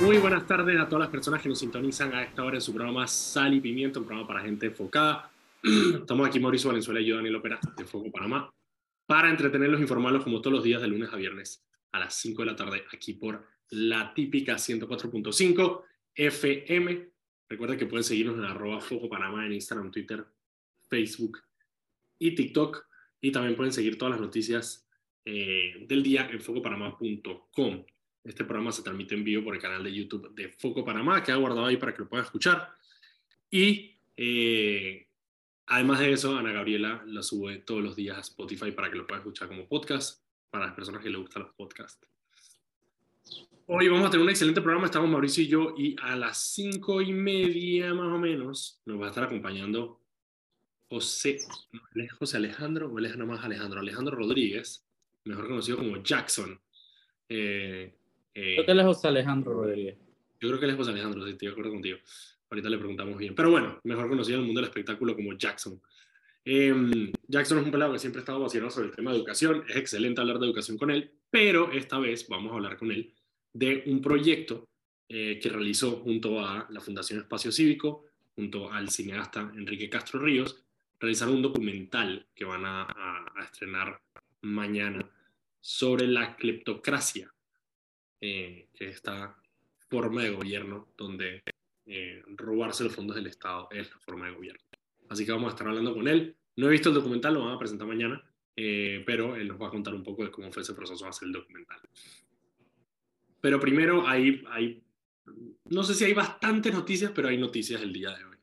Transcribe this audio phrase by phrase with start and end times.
[0.00, 2.72] Muy buenas tardes a todas las personas que nos sintonizan a esta hora en su
[2.72, 5.30] programa Sal y Pimiento, un programa para gente enfocada.
[5.62, 8.50] Estamos aquí Mauricio Valenzuela y yo, Daniel Opera, de Foco Panamá,
[9.04, 12.40] para entretenerlos e informarlos como todos los días de lunes a viernes a las 5
[12.42, 15.82] de la tarde, aquí por la típica 104.5
[16.14, 17.10] FM.
[17.50, 18.80] Recuerden que pueden seguirnos en arroba
[19.10, 20.24] Panamá en Instagram, Twitter,
[20.88, 21.42] Facebook
[22.18, 22.86] y TikTok.
[23.20, 24.88] Y también pueden seguir todas las noticias
[25.26, 27.84] eh, del día en focopanamá.com.
[28.22, 31.32] Este programa se transmite en vivo por el canal de YouTube de Foco Panamá, que
[31.32, 32.68] ha guardado ahí para que lo puedan escuchar.
[33.50, 35.08] Y eh,
[35.66, 39.06] además de eso, Ana Gabriela la sube todos los días a Spotify para que lo
[39.06, 42.06] puedan escuchar como podcast para las personas que les gustan los podcasts.
[43.66, 47.00] Hoy vamos a tener un excelente programa, estamos Mauricio y yo, y a las cinco
[47.00, 50.00] y media más o menos nos va a estar acompañando
[50.88, 51.38] José,
[52.18, 54.84] José Alejandro, o es más Alejandro, Alejandro Rodríguez,
[55.24, 56.60] mejor conocido como Jackson.
[57.28, 57.94] Eh,
[58.40, 59.96] eh, creo que él es José Alejandro Rodríguez.
[60.40, 61.98] Yo creo que él es José Alejandro, sí, estoy de acuerdo contigo.
[62.50, 63.34] Ahorita le preguntamos bien.
[63.34, 65.80] Pero bueno, mejor conocido en el mundo del espectáculo como Jackson.
[66.44, 69.64] Eh, Jackson es un pelado que siempre ha estado sobre el tema de educación.
[69.68, 73.12] Es excelente hablar de educación con él, pero esta vez vamos a hablar con él
[73.52, 74.68] de un proyecto
[75.08, 80.62] eh, que realizó junto a la Fundación Espacio Cívico, junto al cineasta Enrique Castro Ríos,
[80.98, 84.00] realizaron un documental que van a, a, estrenar
[84.42, 85.04] mañana
[85.60, 87.32] sobre la cleptocracia,
[88.20, 89.36] eh, esta
[89.88, 91.42] forma de gobierno donde
[91.86, 94.62] eh, robarse los fondos del Estado es la forma de gobierno.
[95.08, 96.36] Así que vamos a estar hablando con él.
[96.56, 98.22] No he visto el documental, lo van a presentar mañana,
[98.54, 101.10] eh, pero él nos va a contar un poco de cómo fue ese proceso de
[101.10, 101.80] hacer el documental.
[103.40, 104.82] Pero primero hay, hay,
[105.64, 108.36] no sé si hay bastantes noticias, pero hay noticias el día de hoy.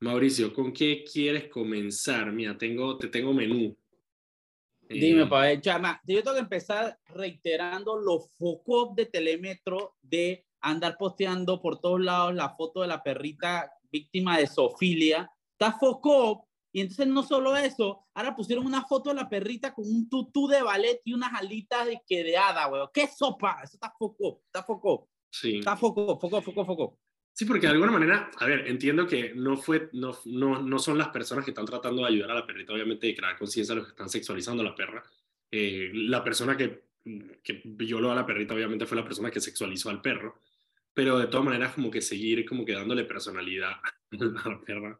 [0.00, 2.32] Mauricio, ¿con qué quieres comenzar?
[2.32, 3.76] Mira, tengo, te tengo menú.
[4.92, 11.60] Dime, eh, pa, yo tengo que empezar reiterando los focos de Telemetro de andar posteando
[11.60, 17.06] por todos lados la foto de la perrita víctima de zoofilia está Focó, y entonces
[17.06, 21.00] no solo eso, ahora pusieron una foto de la perrita con un tutú de ballet
[21.04, 22.88] y unas alitas de que de hada, weón.
[22.92, 23.60] ¡Qué sopa!
[23.62, 25.08] Eso está Focó, está Focó.
[25.30, 25.58] Sí.
[25.58, 26.98] Está Focó, Focó, Focó, Focó.
[27.32, 30.98] Sí, porque de alguna manera, a ver, entiendo que no, fue, no, no, no son
[30.98, 33.86] las personas que están tratando de ayudar a la perrita, obviamente, de crear conciencia los
[33.86, 35.02] que están sexualizando a la perra.
[35.50, 36.84] Eh, la persona que,
[37.42, 40.38] que violó a la perrita, obviamente, fue la persona que sexualizó al perro.
[40.94, 43.72] Pero de todas maneras, como que seguir como que dándole personalidad
[44.44, 44.98] a la perra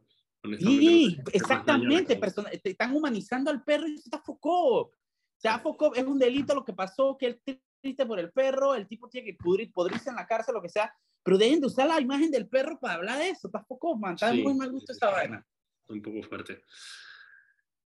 [0.59, 2.19] Sí, exactamente,
[2.63, 4.91] están humanizando al perro y está Foucault.
[5.37, 7.41] Sea, Foucault es un delito lo que pasó, que él
[7.83, 10.69] triste por el perro, el tipo tiene que pudrir, podrirse en la cárcel, lo que
[10.69, 14.15] sea, pero deben de usar la imagen del perro para hablar de eso, Foucault, man,
[14.15, 15.45] está muy mal gusto esa vaina.
[15.89, 16.63] Un poco fuerte.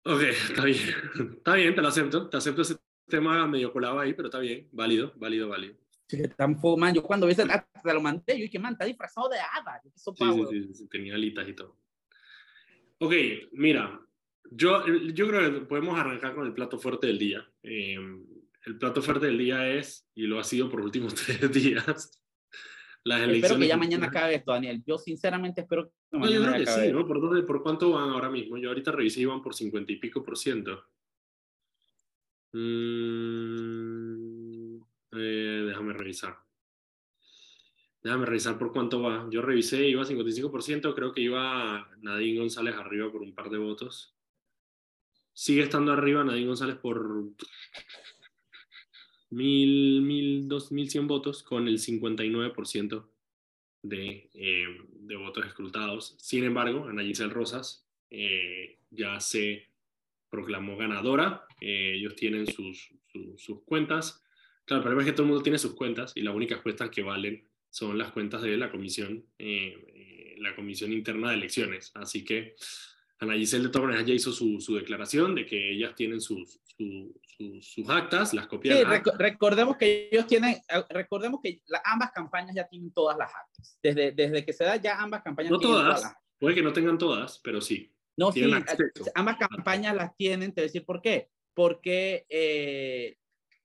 [0.04, 0.78] Ok, está bien,
[1.36, 4.68] está bien, te lo acepto, te acepto ese tema medio colado ahí, pero está bien,
[4.72, 5.76] válido, válido, válido.
[6.08, 9.28] Sí, tan man, yo cuando vi ese, te lo mandé, yo dije, man, está disfrazado
[9.28, 9.80] de hada.
[9.84, 11.78] sí, sí, sí, tenía alitas y todo.
[12.98, 13.14] Ok,
[13.52, 14.00] mira,
[14.50, 17.48] yo, yo creo que podemos arrancar con el plato fuerte del día.
[17.62, 17.96] Eh,
[18.66, 22.20] el plato fuerte del día es, y lo ha sido por los últimos tres días,
[23.04, 23.44] las elecciones.
[23.44, 24.82] Espero que ya mañana acabe esto, Daniel.
[24.86, 27.06] Yo sinceramente espero que mañana no, yo creo que sí, ¿no?
[27.06, 28.56] ¿Por, dónde, ¿Por cuánto van ahora mismo?
[28.56, 30.84] Yo ahorita revisé y van por 50 y pico por ciento.
[32.52, 32.64] Mm,
[35.12, 36.38] eh, déjame revisar.
[38.02, 39.26] Déjame revisar por cuánto va.
[39.30, 43.58] Yo revisé, iba a 55%, creo que iba Nadine González arriba por un par de
[43.58, 44.14] votos.
[45.32, 47.34] Sigue estando arriba Nadine González por
[49.34, 53.04] mil, mil, dos, mil cien votos con el 59%
[53.82, 56.14] de, eh, de votos escrutados.
[56.18, 59.68] Sin embargo, Ana Giselle Rosas eh, ya se
[60.34, 61.46] proclamó ganadora.
[61.60, 62.90] Eh, ellos tienen sus,
[63.36, 64.24] sus, cuentas.
[64.64, 66.90] Claro, el problema es que todo el mundo tiene sus cuentas y las únicas cuentas
[66.90, 71.92] que valen son las cuentas de la comisión, eh, eh, la comisión interna de elecciones.
[71.94, 72.56] Así que
[73.24, 76.60] Ana Giselle de maneras ya hizo su, su declaración de que ellas tienen sus,
[77.60, 79.02] sus actas, las copiaron.
[79.04, 83.78] Sí, recordemos que ellos tienen, eh, recordemos que ambas campañas ya tienen todas las actas.
[83.82, 87.40] Desde, desde que se da ya ambas campañas no todas, puede que no tengan todas,
[87.42, 87.90] pero sí.
[88.16, 88.44] No, sí,
[89.14, 91.30] ambas campañas las tienen, te voy a decir por qué.
[91.52, 92.26] Porque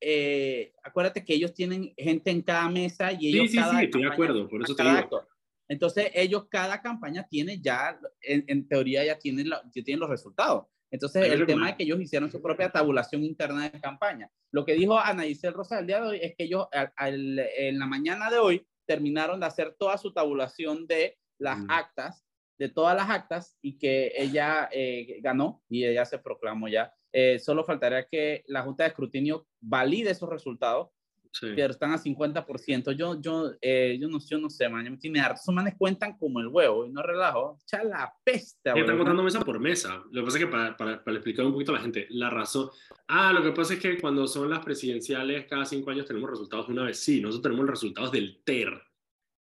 [0.01, 4.03] eh, acuérdate que ellos tienen gente en cada mesa y ellos sí, sí, sí, estoy
[4.03, 5.27] de acuerdo, por eso te digo.
[5.69, 10.65] Entonces, ellos, cada campaña tiene ya, en, teoría ya tienen, ya tienen los resultados.
[10.91, 14.29] Entonces, el tema es que ellos hicieron su propia tabulación interna de campaña.
[14.51, 16.67] Lo que dijo Ana Isel Rosa el día de hoy es que ellos
[16.97, 21.69] en la mañana de hoy terminaron de hacer toda su tabulación de las mm.
[21.69, 22.25] actas,
[22.57, 27.39] de todas las actas, y que ella eh, ganó y ella se proclamó ya eh,
[27.39, 30.89] solo faltaría que la Junta de Escrutinio valide esos resultados
[31.39, 32.91] pero están a 50%.
[32.93, 34.97] Yo, yo, eh, yo, no, yo no sé, man.
[34.99, 37.57] Tiene Esos manes cuentan como el huevo y no relajo.
[37.63, 38.71] Echa la peste.
[38.75, 40.03] Están contando mesa por mesa.
[40.11, 42.29] Lo que pasa es que para, para, para, explicar un poquito a la gente, la
[42.29, 42.69] razón.
[43.07, 46.67] Ah, lo que pasa es que cuando son las presidenciales, cada cinco años tenemos resultados
[46.67, 46.99] de una vez.
[46.99, 48.81] Sí, nosotros tenemos los resultados del TER,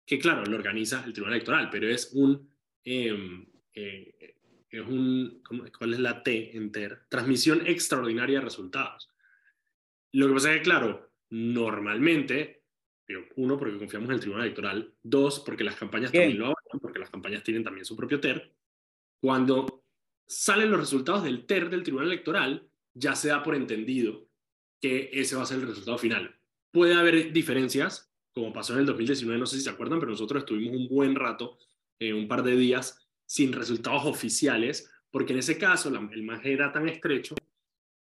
[0.05, 2.51] que claro, lo organiza el Tribunal Electoral, pero es un.
[2.85, 4.35] Em, eh,
[4.71, 5.43] es un.
[5.79, 7.07] ¿Cuál es la T en TER?
[7.09, 9.09] Transmisión extraordinaria de resultados.
[10.13, 12.65] Lo que pasa es que, claro, normalmente,
[13.37, 16.99] uno, porque confiamos en el Tribunal Electoral, dos, porque las campañas también lo avalan, porque
[16.99, 18.55] las campañas tienen también su propio TER,
[19.21, 19.85] cuando
[20.27, 24.29] salen los resultados del TER del Tribunal Electoral, ya se da por entendido
[24.81, 26.39] que ese va a ser el resultado final.
[26.71, 30.43] Puede haber diferencias, como pasó en el 2019, no sé si se acuerdan, pero nosotros
[30.43, 31.59] estuvimos un buen rato,
[31.99, 36.73] eh, un par de días, sin resultados oficiales, porque en ese caso el margen era
[36.73, 37.35] tan estrecho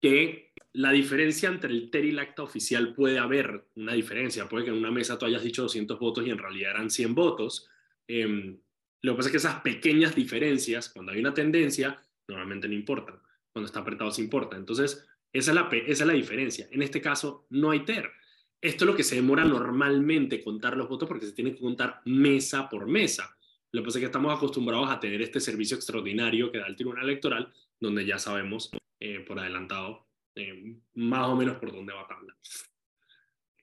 [0.01, 4.49] que la diferencia entre el TER y el acta oficial puede haber una diferencia.
[4.49, 7.15] Puede que en una mesa tú hayas dicho 200 votos y en realidad eran 100
[7.15, 7.69] votos.
[8.09, 8.59] Em,
[9.03, 13.21] lo que pasa es que esas pequeñas diferencias, cuando hay una tendencia, normalmente no importan.
[13.53, 14.57] Cuando está apretado se importa.
[14.57, 16.69] Entonces, esa es, la, esa es la diferencia.
[16.71, 18.11] En este caso, no hay TER.
[18.61, 22.01] Esto es lo que se demora normalmente contar los votos porque se tiene que contar
[22.07, 23.37] mesa por mesa.
[23.73, 26.77] Lo que pasa es que estamos acostumbrados a tener este servicio extraordinario que da el
[26.77, 28.71] Tribunal Electoral, donde ya sabemos
[29.01, 32.35] eh, por adelantado, eh, más o menos por dónde va tabla.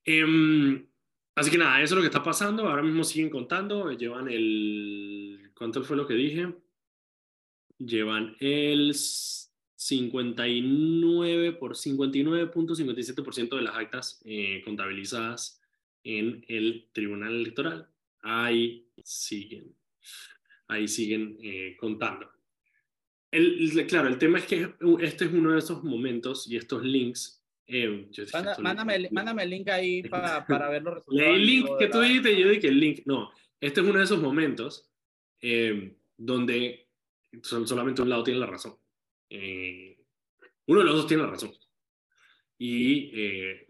[0.05, 0.87] Em,
[1.35, 2.65] así que nada, eso es lo que está pasando.
[2.67, 3.91] Ahora mismo siguen contando.
[3.91, 5.51] Llevan el.
[5.55, 6.53] ¿Cuánto fue lo que dije?
[7.77, 15.61] Llevan el 59 por 59.57% de las actas eh, contabilizadas
[16.03, 17.87] en el Tribunal Electoral.
[18.21, 19.75] Ahí siguen.
[20.67, 21.37] Ahí siguen
[21.77, 22.38] contando.
[23.31, 27.43] El, claro, el tema es que este es uno de esos momentos y estos links.
[27.67, 28.09] Eh,
[28.59, 31.35] mándame, mándame, el link ahí para, para ver los resultados.
[31.35, 33.01] El link que tú dijiste, yo dije el link.
[33.05, 33.31] No,
[33.61, 34.89] este es uno de esos momentos
[35.39, 36.87] eh, donde
[37.43, 38.75] solamente un lado tiene la razón.
[39.29, 39.99] Eh,
[40.65, 41.51] uno de los dos tiene la razón.
[42.57, 43.13] Y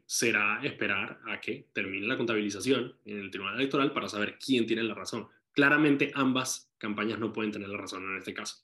[0.06, 4.82] será esperar a que termine la contabilización en el Tribunal Electoral para saber quién tiene
[4.82, 5.28] la razón.
[5.52, 8.64] Claramente ambas campañas no pueden tener la razón en este caso.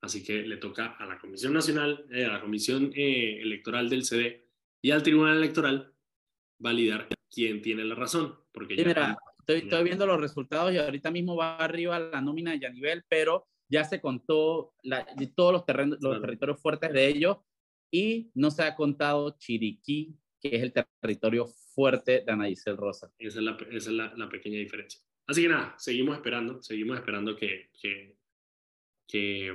[0.00, 4.04] Así que le toca a la Comisión Nacional, eh, a la Comisión eh, Electoral del
[4.04, 4.46] CD
[4.80, 5.92] y al Tribunal Electoral
[6.58, 8.38] validar quién tiene la razón.
[8.52, 13.04] Porque mira, estoy, viendo los resultados y ahorita mismo va arriba la nómina de Yanivel,
[13.08, 17.38] pero ya se contó la, todos los, terrenos, los territorios fuertes de ellos
[17.90, 23.12] y no se ha contado Chiriquí, que es el territorio fuerte de Ana Rosa.
[23.18, 25.00] Esa es, la, esa es la, la, pequeña diferencia.
[25.26, 28.16] Así que nada, seguimos esperando, seguimos esperando que, que,
[29.06, 29.52] que,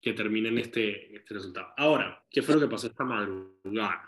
[0.00, 1.68] que terminen este, este resultado.
[1.76, 4.04] Ahora, ¿qué fue lo que pasó esta madrugada?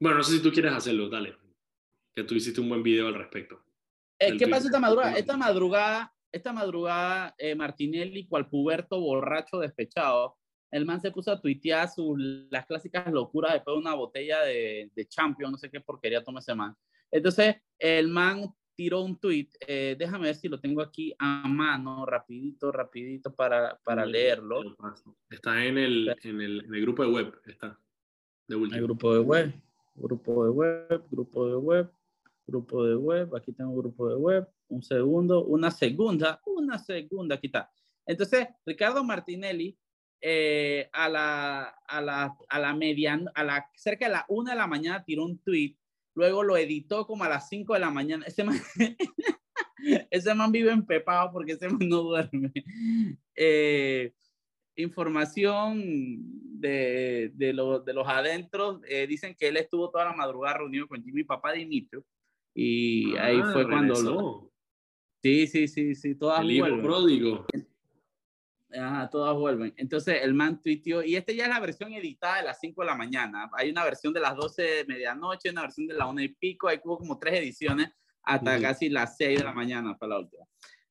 [0.00, 1.36] Bueno, no sé si tú quieres hacerlo, dale.
[2.14, 3.62] Que tú hiciste un buen video al respecto.
[4.18, 5.16] Eh, ¿Qué pasó esta madrugada?
[5.16, 10.36] Esta madrugada, esta madrugada eh, Martinelli, cual puberto borracho despechado,
[10.70, 12.18] el man se puso a tuitear sus,
[12.50, 16.40] las clásicas locuras después de una botella de, de Champion, no sé qué porquería toma
[16.40, 16.74] ese man.
[17.10, 22.04] Entonces, el man tiró un tweet, eh, déjame ver si lo tengo aquí a mano,
[22.06, 24.76] rapidito, rapidito para, para leerlo.
[25.30, 27.78] Está en el, en el, en el grupo de web, está.
[28.46, 28.78] De último.
[28.78, 29.54] El grupo de web,
[29.94, 31.90] grupo de web, grupo de web,
[32.46, 37.46] grupo de web, aquí tengo grupo de web, un segundo, una segunda, una segunda, aquí
[37.46, 37.70] está.
[38.06, 39.78] Entonces, Ricardo Martinelli,
[40.20, 44.56] eh, a la, a la, a la median, a la, cerca de la una de
[44.56, 45.76] la mañana tiró un tweet
[46.14, 48.24] luego lo editó como a las 5 de la mañana.
[48.26, 48.58] Ese man,
[50.10, 52.52] ese man vive empepado porque ese man no duerme.
[53.36, 54.12] Eh,
[54.76, 55.80] información
[56.60, 57.46] de, de,
[57.84, 61.52] de los adentros, eh, dicen que él estuvo toda la madrugada reunido con Jimmy Papá
[61.52, 62.04] Dimitrio
[62.54, 64.52] y ahí ah, fue cuando lo...
[65.22, 67.46] Sí, sí, sí, sí, todas El hijo pródigo.
[68.76, 69.72] Ajá, todas vuelven.
[69.76, 72.86] Entonces el man tuiteó, y esta ya es la versión editada de las 5 de
[72.86, 73.50] la mañana.
[73.56, 76.68] Hay una versión de las 12 de medianoche, una versión de la 1 y pico,
[76.68, 77.90] hay como tres ediciones
[78.22, 80.44] hasta casi las 6 de la mañana para la última.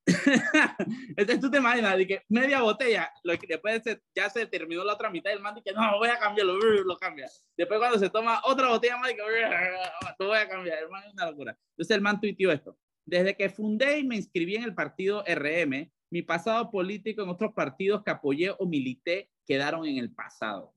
[1.15, 3.81] Entonces tú te imaginas de que media botella, lo que después
[4.13, 7.27] ya se terminó la otra mitad del man, que no, voy a cambiarlo, lo cambia.
[7.57, 11.29] Después cuando se toma otra botella más, que lo voy a cambiar, hermano, es una
[11.29, 11.57] locura.
[11.71, 12.77] Entonces el man tuiteó esto.
[13.05, 17.53] Desde que fundé y me inscribí en el partido RM, mi pasado político en otros
[17.55, 20.71] partidos que apoyé o milité quedaron en el pasado.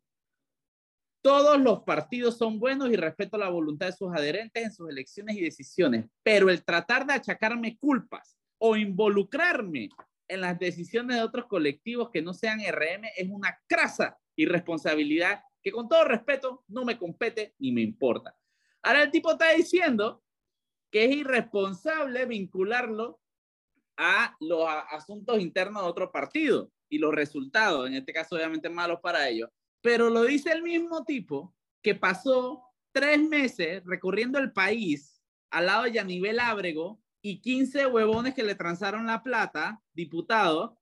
[1.21, 5.37] Todos los partidos son buenos y respeto la voluntad de sus adherentes en sus elecciones
[5.37, 9.91] y decisiones, pero el tratar de achacarme culpas o involucrarme
[10.27, 15.71] en las decisiones de otros colectivos que no sean RM es una crasa irresponsabilidad que
[15.71, 18.35] con todo respeto no me compete ni me importa.
[18.83, 20.25] Ahora el tipo está diciendo
[20.91, 23.21] que es irresponsable vincularlo
[23.97, 29.01] a los asuntos internos de otro partido y los resultados, en este caso obviamente malos
[29.01, 29.51] para ellos.
[29.81, 32.63] Pero lo dice el mismo tipo que pasó
[32.93, 38.55] tres meses recorriendo el país al lado de Yanivel Ábrego y 15 huevones que le
[38.55, 40.77] transaron la plata, diputados,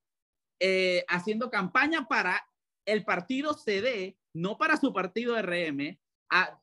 [0.59, 2.47] eh, haciendo campaña para
[2.85, 5.99] el partido CD, no para su partido RM,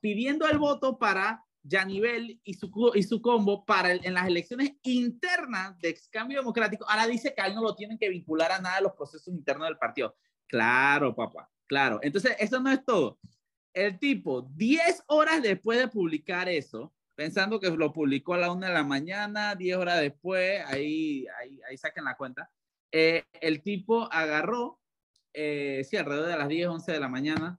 [0.01, 5.79] pidiendo el voto para Yanivel y su, y su combo para en las elecciones internas
[5.79, 6.89] de excambio democrático.
[6.89, 9.29] Ahora dice que a él no lo tienen que vincular a nada de los procesos
[9.29, 10.17] internos del partido.
[10.47, 12.01] Claro, papá, claro.
[12.03, 13.19] Entonces, eso no es todo.
[13.73, 18.69] El tipo, 10 horas después de publicar eso, pensando que lo publicó a la una
[18.69, 22.51] de la mañana, 10 horas después, ahí, ahí, ahí saquen la cuenta,
[22.91, 24.79] eh, el tipo agarró,
[25.33, 27.59] eh, sí, alrededor de las 10, 11 de la mañana,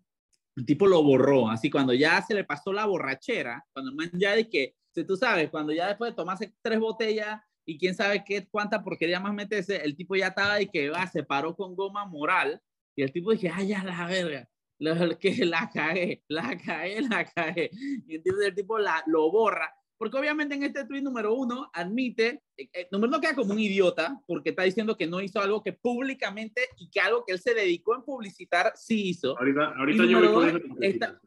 [0.56, 4.12] el tipo lo borró, así cuando ya se le pasó la borrachera, cuando el man
[4.14, 7.96] ya de que, si tú sabes, cuando ya después de tomarse tres botellas y quién
[7.96, 11.56] sabe qué, cuánta porquería más meterse, el tipo ya estaba y que va, se paró
[11.56, 12.62] con goma moral
[12.96, 17.26] y el tipo dije, ay, ya la verga, la, que la cagué, la cagué, la
[17.26, 17.72] cagué.
[18.08, 22.44] Y entonces el tipo la, lo borra porque obviamente en este tweet número uno admite,
[22.58, 25.64] eh, eh, número no queda como un idiota, porque está diciendo que no hizo algo
[25.64, 29.40] que públicamente y que algo que él se dedicó en publicitar sí hizo.
[29.40, 31.22] Ahorita, ahorita y yo número está,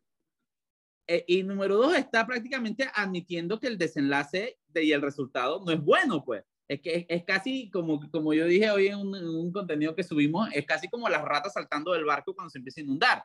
[1.06, 5.72] eh, Y número dos está prácticamente admitiendo que el desenlace de, y el resultado no
[5.72, 6.44] es bueno, pues.
[6.68, 10.50] Es que es, casi como, como yo dije hoy en un, un, contenido que subimos,
[10.52, 13.24] es casi como las ratas saltando del barco cuando se empieza a inundar.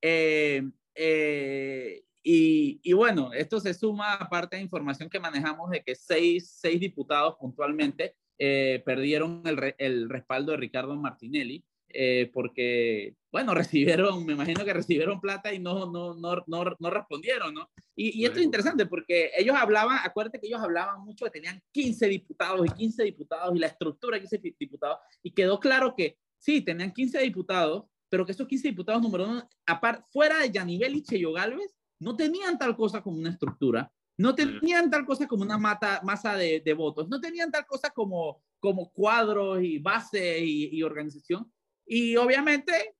[0.00, 0.62] Eh,
[0.94, 6.56] eh, y, bueno, esto se suma a parte de información que manejamos de que seis,
[6.60, 11.64] seis diputados puntualmente eh, perdieron el, el, respaldo de Ricardo Martinelli
[11.94, 16.90] eh, porque, bueno, recibieron, me imagino que recibieron plata y no, no, no, no, no
[16.90, 17.70] respondieron, ¿no?
[17.94, 21.60] Y, y, esto es interesante porque ellos hablaban, acuérdate que ellos hablaban mucho que tenían
[21.72, 26.18] 15 diputados y 15 diputados y la estructura de 15 diputados y quedó claro que
[26.38, 30.96] sí, tenían 15 diputados, pero que esos 15 diputados número uno, aparte, fuera de Yanivel
[30.96, 35.42] y Cheyo Galvez, no tenían tal cosa como una estructura, no tenían tal cosa como
[35.42, 40.40] una mata, masa de, de, votos, no tenían tal cosa como, como cuadros y base
[40.40, 41.50] y, y organización.
[41.86, 42.96] Y obviamente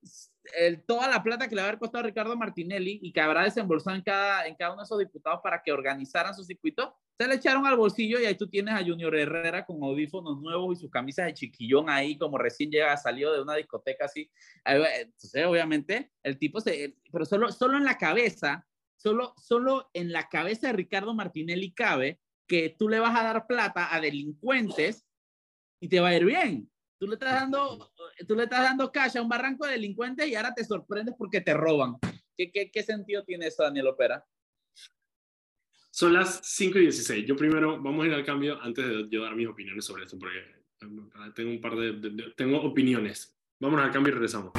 [0.57, 3.21] el, toda la plata que le va a haber costado a Ricardo Martinelli y que
[3.21, 6.95] habrá desembolsado en cada, en cada uno de esos diputados para que organizaran su circuito,
[7.19, 10.77] se le echaron al bolsillo y ahí tú tienes a Junior Herrera con audífonos nuevos
[10.77, 14.31] y sus camisas de chiquillón ahí como recién llega, salió de una discoteca así.
[14.65, 18.67] Entonces, obviamente, el tipo se, pero solo, solo en la cabeza
[19.03, 23.49] Solo, solo en la cabeza de Ricardo Martinelli cabe que tú le vas a dar
[23.49, 25.09] plata a delincuentes
[25.81, 26.71] y te va a ir bien.
[27.01, 27.93] Tú le estás dando,
[28.29, 31.41] tú le estás dando cash a un barranco de delincuentes y ahora te sorprendes porque
[31.41, 31.97] te roban.
[32.37, 34.25] ¿Qué, sentido tiene eso, Daniel Opera?
[35.91, 37.27] Son las 5 y 16.
[37.27, 40.17] Yo primero, vamos a ir al cambio antes de yo dar mis opiniones sobre esto,
[40.17, 40.39] porque
[41.35, 43.37] tengo un par de tengo opiniones.
[43.59, 44.53] Vamos al cambio y regresamos.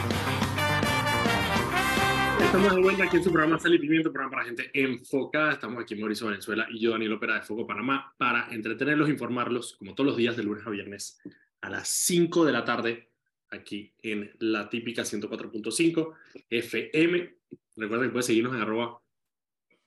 [2.53, 5.53] Estamos de vuelta aquí en su programa Sal y Pimiento, programa para gente enfocada.
[5.53, 9.95] Estamos aquí Mauricio Venezuela y yo, Daniel Opera de Foco Panamá, para entretenerlos, informarlos, como
[9.95, 11.19] todos los días de lunes a viernes,
[11.61, 13.09] a las 5 de la tarde,
[13.49, 16.13] aquí en la típica 104.5
[16.47, 17.37] FM.
[17.75, 19.01] Recuerden que pueden seguirnos en arroba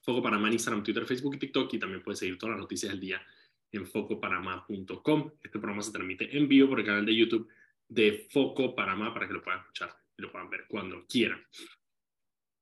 [0.01, 2.91] Foco Panamá en Instagram, Twitter, Facebook y TikTok, y también pueden seguir todas las noticias
[2.91, 3.23] del día
[3.71, 5.31] en focopanamá.com.
[5.41, 7.49] Este programa se transmite en vivo por el canal de YouTube
[7.87, 11.41] de Foco Panamá para que lo puedan escuchar y lo puedan ver cuando quieran.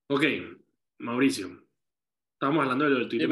[0.06, 0.24] Ok,
[0.98, 1.66] Mauricio,
[2.34, 3.28] estábamos hablando de lo del Twitter.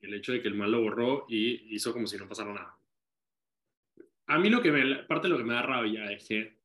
[0.00, 2.78] El hecho de que el mal lo borró y hizo como si no pasara nada.
[4.26, 6.56] A mí lo que me, parte de lo que me da rabia es que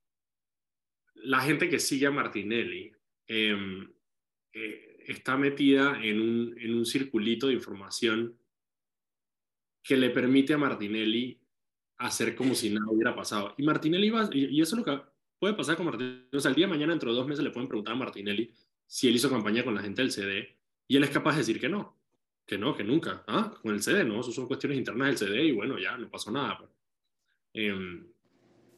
[1.16, 2.92] la gente que sigue a Martinelli
[3.28, 3.92] em,
[4.54, 8.38] eh, está metida en un, en un circulito de información
[9.82, 11.40] que le permite a Martinelli
[11.98, 13.56] hacer como si nada hubiera pasado.
[13.58, 15.02] Y Martinelli va, y, eso es lo que
[15.40, 16.28] puede pasar con Martinelli.
[16.32, 18.52] O sea, el día de mañana, dentro de dos meses, le pueden preguntar a Martinelli
[18.88, 21.60] si él hizo campaña con la gente del CD y él es capaz de decir
[21.60, 21.98] que no,
[22.46, 23.54] que no, que nunca, ¿ah?
[23.62, 26.32] con el CD, no, eso son cuestiones internas del CD y bueno, ya no pasó
[26.32, 26.58] nada.
[26.60, 26.70] Pues.
[27.54, 28.04] Eh,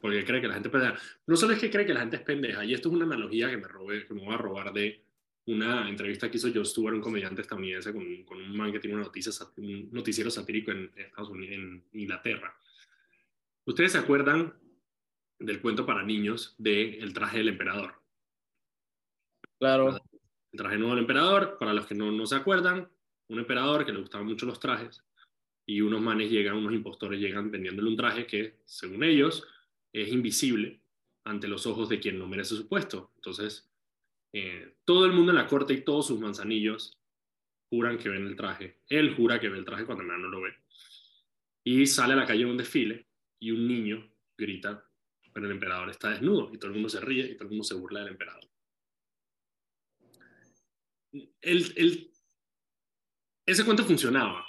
[0.00, 0.96] porque cree que la gente pendeja.
[1.26, 3.50] No solo es que cree que la gente es pendeja, y esto es una analogía
[3.50, 5.02] que me, robé, que me voy a robar de
[5.46, 8.96] una entrevista que hizo Joe Stewart, un comediante estadounidense, con, con un man que tiene
[8.96, 12.54] una noticia, un noticiero satírico en Estados Unidos, en Inglaterra.
[13.64, 14.54] ¿Ustedes se acuerdan
[15.38, 17.94] del cuento para niños de El traje del emperador?
[19.58, 19.98] Claro.
[20.52, 22.88] El traje nuevo del emperador, para los que no, no se acuerdan,
[23.28, 25.02] un emperador que le gustaban mucho los trajes
[25.66, 29.46] y unos manes llegan, unos impostores llegan vendiéndole un traje que, según ellos,
[29.92, 30.80] es invisible
[31.24, 33.12] ante los ojos de quien no merece su puesto.
[33.16, 33.70] Entonces,
[34.32, 36.96] eh, todo el mundo en la corte y todos sus manzanillos
[37.68, 38.78] juran que ven el traje.
[38.88, 40.54] Él jura que ve el traje cuando nada no lo ve.
[41.64, 43.06] Y sale a la calle en un desfile
[43.38, 44.88] y un niño grita,
[45.34, 47.64] pero el emperador está desnudo y todo el mundo se ríe y todo el mundo
[47.64, 48.48] se burla del emperador.
[51.40, 52.04] Ese
[53.64, 54.46] cuento funcionaba.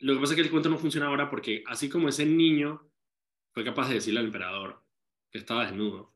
[0.00, 2.90] Lo que pasa es que el cuento no funciona ahora porque así como ese niño
[3.52, 4.82] fue capaz de decirle al emperador
[5.30, 6.14] que estaba desnudo,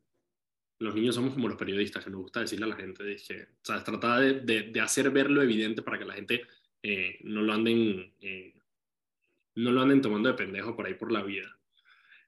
[0.78, 3.64] los niños somos como los periodistas, que nos gusta decirle a la gente, que, o
[3.64, 6.46] sea, tratar de, hacer ver lo evidente para que la gente
[6.82, 8.54] eh, no lo anden eh,
[9.56, 11.56] no lo anden tomando de pendejo por ahí por la vida.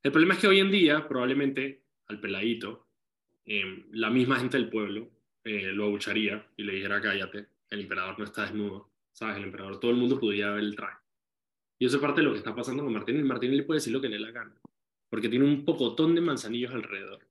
[0.02, 2.86] El problema es que hoy en día, probablemente al peladito,
[3.44, 5.10] em, la misma gente del pueblo
[5.46, 9.36] eh, lo abucharía y le dijera, cállate, el emperador no está desnudo, ¿sabes?
[9.36, 10.98] El emperador, todo el mundo podría ver el traje.
[11.78, 13.22] Y eso es parte de lo que está pasando con Martín.
[13.24, 14.60] Martín le puede decir lo que le la gana,
[15.08, 17.28] porque tiene un pocotón de manzanillos alrededor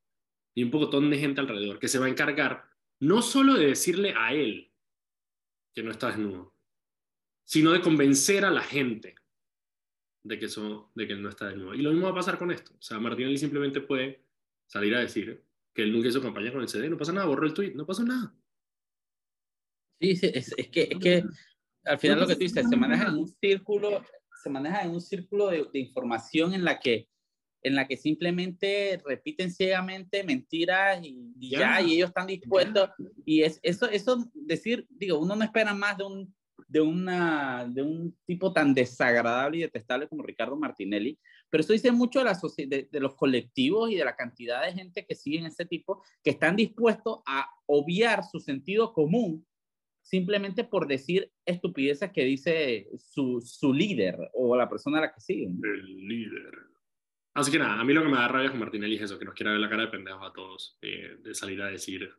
[0.54, 2.70] y un pocotón de gente alrededor que se va a encargar
[3.02, 4.72] no solo de decirle a él
[5.74, 6.54] que no está desnudo,
[7.44, 9.16] sino de convencer a la gente
[10.24, 11.74] de que, eso, de que no está de nuevo.
[11.74, 12.74] Y lo mismo va a pasar con esto.
[12.80, 14.24] O sea, Martinelli simplemente puede
[14.68, 15.44] salir a decir
[15.76, 17.86] que él nunca hizo campaña con el CD, no pasa nada, borró el tweet, no
[17.86, 18.34] pasa nada.
[20.00, 21.24] Sí, sí es, es, que, es que
[21.84, 24.04] al final lo que tú dices, se maneja en un círculo,
[24.42, 27.10] se maneja en un círculo de, de información en la que
[27.62, 32.92] en la que simplemente repiten ciegamente mentiras y, ya, y ellos están dispuestos.
[33.26, 36.36] Y es, eso, eso decir, digo, uno no espera más de un
[36.68, 41.20] de, una, de un tipo tan desagradable y detestable como Ricardo Martinelli,
[41.56, 44.74] pero eso dice mucho de, la de, de, los colectivos y de la cantidad de
[44.74, 49.48] gente que siguen ese tipo, que están dispuestos a obviar su sentido común
[50.02, 55.22] simplemente por decir estupideces que dice su, su líder o la persona a la que
[55.22, 55.58] siguen.
[55.64, 56.52] El líder.
[57.34, 59.24] Así que nada, a mí lo que me da rabia con Martinelli es eso, que
[59.24, 62.14] nos quiera ver la cara de pendejos a todos, eh, de salir a decir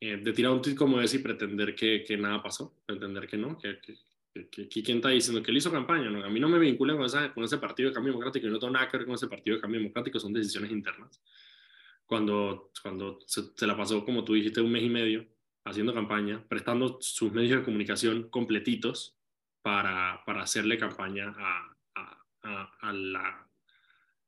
[0.00, 3.36] eh, de tirar un tweet como ese y pretender que, que nada pasó, pretender que
[3.36, 3.96] no, que, que,
[4.32, 6.24] quién está diciendo que él hizo campaña, ¿no?
[6.24, 8.72] a mí no me vinculan con, con ese partido de cambio democrático, y no tengo
[8.72, 11.20] nada que ver con ese partido de cambio democrático, son decisiones internas.
[12.06, 15.26] Cuando, cuando se, se la pasó, como tú dijiste, un mes y medio
[15.64, 19.16] haciendo campaña, prestando sus medios de comunicación completitos
[19.62, 23.48] para, para hacerle campaña a, a, a, la,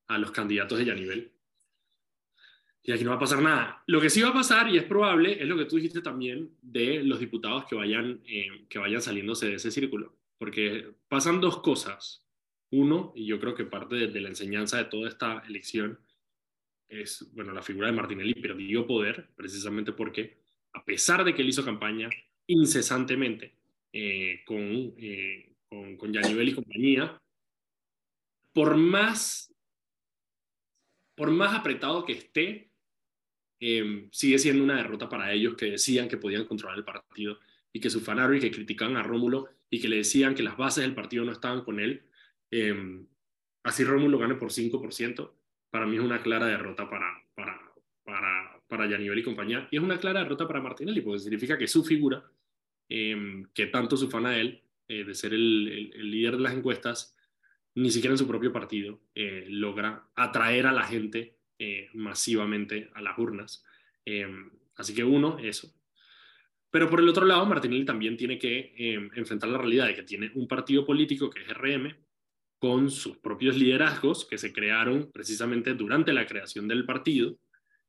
[0.08, 1.32] a los candidatos de Yanivel
[2.84, 3.82] y aquí no va a pasar nada.
[3.86, 6.50] Lo que sí va a pasar, y es probable, es lo que tú dijiste también
[6.60, 10.16] de los diputados que vayan, eh, que vayan saliéndose de ese círculo.
[10.36, 12.26] Porque pasan dos cosas.
[12.70, 16.00] Uno, y yo creo que parte de, la enseñanza de toda esta elección
[16.88, 20.40] es, bueno, la figura de Martinelli perdió poder, precisamente porque,
[20.72, 22.10] a pesar de que él hizo campaña
[22.48, 23.54] incesantemente
[23.92, 27.22] eh, con, eh, con, con Yanivel y compañía,
[28.52, 29.54] por más,
[31.14, 32.71] por más apretado que esté,
[33.64, 37.38] Em, sigue siendo una derrota para ellos que decían que podían controlar el partido
[37.72, 40.82] y que sufanaron y que criticaban a Rómulo y que le decían que las bases
[40.82, 42.02] del partido no estaban con él.
[42.50, 42.74] Eh,
[43.62, 45.32] así Rómulo gane por 5%,
[45.70, 47.72] para mí es una clara derrota para, para,
[48.02, 49.68] para, para Yanivel y compañía.
[49.70, 52.20] Y es una clara derrota para Martinelli, porque significa que su figura,
[52.88, 57.16] em, que tanto sufana a él, eh, de ser el, el, líder de las encuestas,
[57.76, 63.00] ni siquiera en su propio partido eh, logra atraer a la gente eh, masivamente a
[63.00, 63.64] las urnas.
[64.04, 64.26] Eh,
[64.74, 65.72] así que uno, eso.
[66.72, 70.02] Pero por el otro lado, Martinelli también tiene que eh, enfrentar la realidad de que
[70.02, 71.94] tiene un partido político que es RM,
[72.58, 77.38] con sus propios liderazgos que se crearon precisamente durante la creación del partido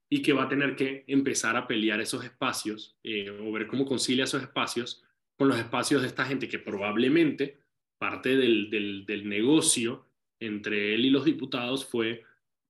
[0.07, 2.99] y que va a tener que empezar a pelear esos espacios
[3.41, 5.03] o ver cómo concilia esos espacios
[5.35, 7.57] con los espacios de esta gente que probablemente
[7.97, 10.07] parte del, del, del negocio
[10.39, 12.23] entre él y los diputados fue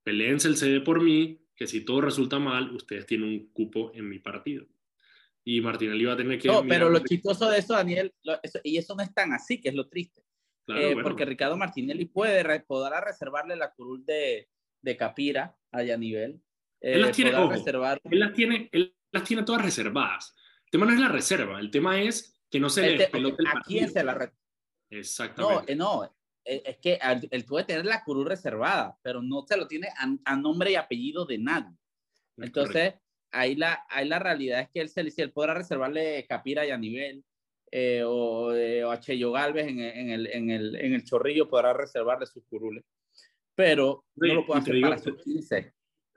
[0.04, 4.10] peleense el CD por mí, que si todo resulta mal, ustedes tienen un cupo en
[4.10, 4.66] mi partido.
[5.46, 6.48] Y Martinelli va a tener que...
[6.48, 8.14] No, pero lo chistoso de eso, Daniel,
[8.64, 10.24] y eso no es tan así, que es lo triste.
[10.68, 14.48] Eh, porque Ricardo Martinelli puede, podrá reservarle la curul de,
[14.82, 16.42] de Capira allá a nivel.
[16.80, 18.00] él, las tiene, reservar...
[18.10, 20.34] él, las tiene, él las tiene todas reservadas.
[20.66, 23.90] El tema no es la reserva, el tema es que no se le ¿A quién
[23.90, 24.32] se la
[24.90, 25.76] Exactamente.
[25.76, 26.10] No, no, eh,
[26.46, 27.00] es que
[27.32, 29.90] él puede tener la curul reservada, pero no se lo tiene
[30.26, 31.76] a, nombre y apellido de nadie.
[32.38, 32.96] Entonces,
[33.32, 36.78] ahí la, ahí la realidad es que él, se, él podrá reservarle Capira y a
[36.78, 37.24] nivel,
[37.72, 41.48] eh, o, eh, o, a Cheyo Galvez en, en, el, en, el, en el Chorrillo
[41.48, 42.84] podrá reservarle sus curules,
[43.56, 45.74] pero no lo puede hacer para sus 15.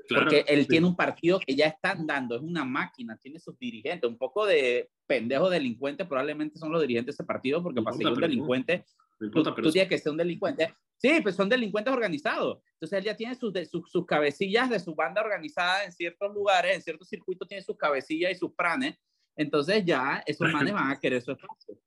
[0.08, 4.08] porque él tiene un partido que ya están dando, es una máquina, tiene sus dirigentes,
[4.08, 8.08] un poco de pendejos delincuentes, probablemente son los dirigentes de ese partido, porque para ser
[8.08, 8.84] un delincuente
[9.18, 10.74] tú, tienes que ser un delincuente.
[10.98, 12.62] Sí, pues son delincuentes organizados.
[12.72, 16.74] Entonces él ya tiene sus, sus, sus, cabecillas de su banda organizada en ciertos lugares,
[16.74, 18.96] en ciertos circuitos tiene sus cabecillas y sus pranes.
[19.36, 21.78] entonces ya esos manes van a querer su espacio.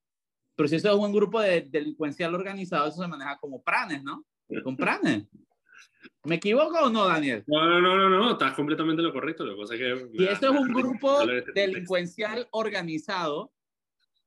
[0.54, 4.24] Pero si eso es un grupo de delincuencial organizado, eso se maneja como pranes, ¿no?
[4.62, 5.26] Con pranes.
[6.24, 7.44] ¿Me equivoco o no, Daniel?
[7.46, 9.44] No, no, no, no, no, estás completamente lo correcto.
[9.44, 10.08] Lo que pasa es que.
[10.12, 13.52] Y eso es un grupo delincuencial organizado,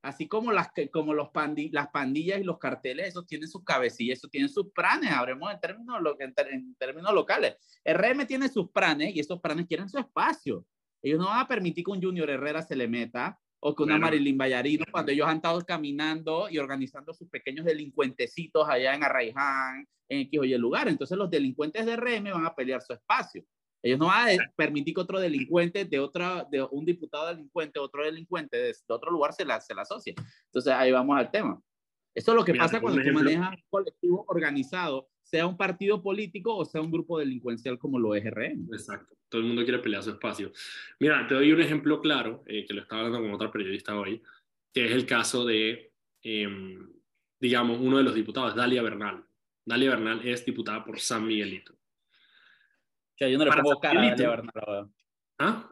[0.03, 4.19] así como las, como los pandi, las pandillas y los carteles, esos tienen sus cabecillas,
[4.19, 7.55] esos tienen sus pranes, hablemos en términos, en, en términos locales.
[7.85, 10.65] RM tiene sus pranes y esos pranes quieren su espacio.
[11.01, 13.97] Ellos no van a permitir que un Junior Herrera se le meta o que una
[13.97, 19.87] Marilyn Vallarino, cuando ellos han estado caminando y organizando sus pequeños delincuentecitos allá en Arraiján,
[20.09, 20.89] en X o Y lugar.
[20.89, 23.45] Entonces los delincuentes de RM van a pelear su espacio.
[23.83, 28.05] Ellos no van a permitir que otro delincuente de otra, de un diputado delincuente, otro
[28.05, 30.15] delincuente de, otro lugar se la, se la asocie.
[30.45, 31.61] Entonces ahí vamos al tema.
[32.15, 36.55] Eso es lo que pasa cuando tú manejas un colectivo organizado, sea un partido político
[36.55, 38.69] o sea un grupo delincuencial como lo es RM.
[38.71, 39.15] Exacto.
[39.27, 40.51] Todo el mundo quiere pelear su espacio.
[40.99, 44.21] Mira, te doy un ejemplo claro, eh, que lo estaba hablando con otra periodista hoy,
[44.73, 45.91] que es el caso de,
[46.21, 46.87] em,
[47.39, 49.25] digamos, uno de los diputados, Dalia Bernal.
[49.65, 51.75] Dalia Bernal es diputada por San Miguelito.
[53.13, 54.89] O sea, yo no le pongo cara a Dalia Bernal.
[55.39, 55.69] ¿Ah?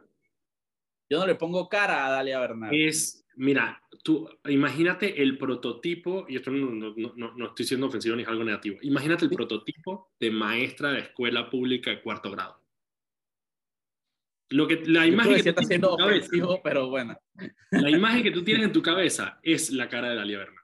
[1.09, 2.69] Yo no le pongo cara a Dalia Bernal.
[2.73, 8.15] Es, mira, tú imagínate el prototipo, y esto no, no, no, no estoy siendo ofensivo
[8.15, 12.61] ni es algo negativo, imagínate el prototipo de maestra de escuela pública de cuarto grado.
[14.51, 17.17] Lo que, la imagen que, está siendo ofensivo, pero bueno.
[17.71, 20.63] La imagen que tú tienes en tu cabeza es la cara de Dalia Bernal.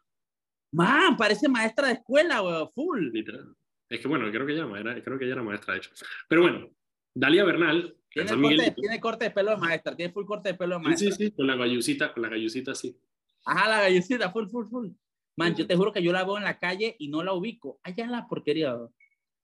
[0.74, 3.10] Man, parece maestra de escuela, weón, full.
[3.14, 3.56] Literal.
[3.90, 5.92] Es que bueno, creo que, ella, era, creo que ella era maestra, de hecho.
[6.28, 6.70] Pero bueno,
[7.14, 7.96] Dalia Bernal.
[8.10, 11.12] Tiene corte, tiene corte, de pelo de maestra, tiene full corte de pelo de maestra.
[11.12, 12.98] Sí, sí, sí, con la gallucita, con la gallucita, sí.
[13.46, 14.90] Ajá, la gallucita, full, full, full.
[15.36, 17.80] Man, yo te juro que yo la veo en la calle y no la ubico.
[17.84, 18.76] Allá en la porquería.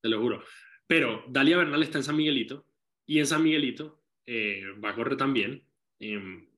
[0.02, 0.44] Te lo juro.
[0.88, 2.66] Pero Dalia Bernal está en San Miguelito
[3.06, 5.64] y en San Miguelito eh, va a correr también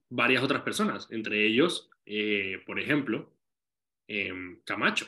[0.08, 3.32] varias otras personas, entre ellos, eh, por ejemplo,
[4.64, 5.06] Camacho.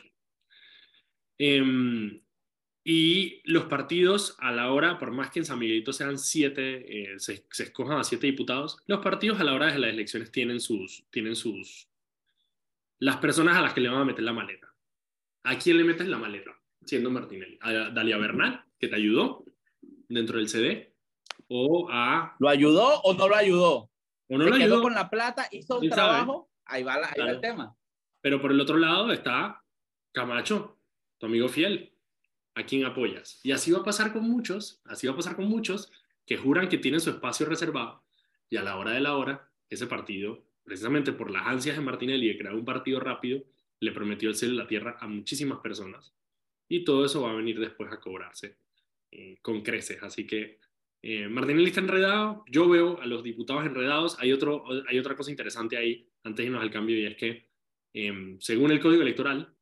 [2.91, 7.19] Y los partidos a la hora, por más que en San Miguelito sean siete, eh,
[7.19, 11.05] se, escojan a siete diputados, los partidos a la hora de las elecciones tienen sus,
[11.11, 11.87] tienen sus,
[12.97, 14.73] las personas a las que le van a meter la maleta.
[15.43, 16.49] ¿A quién le metes la maleta?
[16.83, 17.59] Siendo Martinelli.
[17.61, 19.45] A Dalia Bernal, que te ayudó
[20.07, 20.91] dentro del CD,
[21.47, 22.35] o a...
[22.39, 23.91] ¿Lo ayudó o no lo ayudó?
[24.29, 24.81] O no lo quedó ayudó.
[24.81, 27.77] con la plata, hizo un trabajo, ahí va, ahí va el tema.
[28.19, 29.63] Pero por el otro lado está
[30.11, 30.79] Camacho,
[31.19, 31.93] tu amigo fiel,
[32.55, 33.39] a quien apoyas.
[33.43, 35.91] Y así va a pasar con muchos, así va a pasar con muchos
[36.25, 38.03] que juran que tienen su espacio reservado
[38.49, 42.27] y a la hora de la hora, ese partido, precisamente por las ansias de Martinelli
[42.27, 43.43] de crear un partido rápido,
[43.79, 46.13] le prometió el cielo y la tierra a muchísimas personas.
[46.67, 48.57] Y todo eso va a venir después a cobrarse
[49.11, 50.01] eh, con creces.
[50.03, 50.59] Así que
[51.01, 54.19] eh, Martinelli está enredado, yo veo a los diputados enredados.
[54.19, 57.47] Hay, otro, hay otra cosa interesante ahí, antes de irnos al cambio, y es que
[57.93, 59.53] em, según el Código Electoral,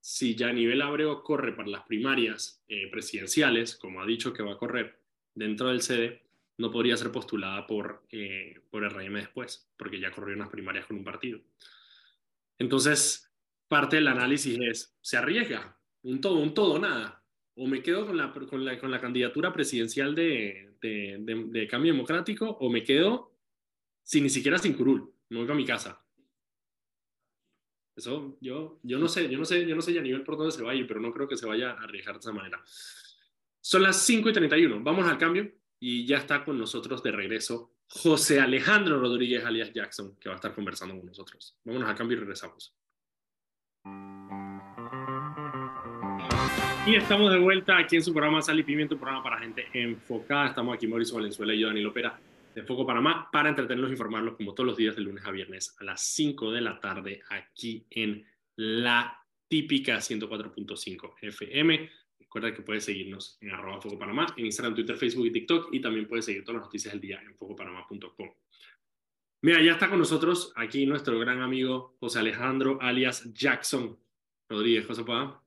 [0.00, 4.58] si Yanivel Abreu corre para las primarias eh, presidenciales, como ha dicho que va a
[4.58, 5.00] correr
[5.34, 6.22] dentro del CD,
[6.58, 10.96] no podría ser postulada por, eh, por RM después, porque ya corrió unas primarias con
[10.96, 11.40] un partido.
[12.58, 13.30] Entonces,
[13.68, 15.78] parte del análisis es, ¿se arriesga?
[16.02, 17.22] Un todo, un todo, nada.
[17.54, 21.92] O me quedo con la, con la, con la candidatura presidencial de, de, de, Cambio
[21.92, 23.36] Democrático, o me quedo
[24.02, 26.04] sin ni siquiera sin curul, me voy a mi casa.
[27.98, 30.36] Eso yo, yo no sé, yo no sé, yo no sé ya a nivel por
[30.36, 32.32] dónde se va a ir, pero no creo que se vaya a arriesgar de esa
[32.32, 32.62] manera.
[33.60, 37.74] Son las 5 y 31, vamos al cambio y ya está con nosotros de regreso
[37.88, 41.56] José Alejandro Rodríguez alias Jackson, que va a estar conversando con nosotros.
[41.64, 42.72] Vámonos al cambio y regresamos.
[46.86, 49.66] Y estamos de vuelta aquí en su programa Sal y Pimiento, un programa para gente
[49.72, 50.46] enfocada.
[50.46, 52.20] Estamos aquí Mauricio Valenzuela y yo, Daniel Opera
[52.54, 55.76] de Foco Panamá para entretenerlos e informarlos como todos los días de lunes a viernes
[55.78, 61.90] a las 5 de la tarde aquí en la típica 104.5 FM.
[62.18, 65.80] Recuerda que puedes seguirnos en arroba Foco Panamá, en Instagram, Twitter, Facebook y TikTok y
[65.80, 68.30] también puedes seguir todas las noticias del día en focopanamá.com.
[69.40, 73.96] Mira, ya está con nosotros aquí nuestro gran amigo José Alejandro alias Jackson
[74.48, 74.86] Rodríguez.
[74.86, 75.42] José Pá.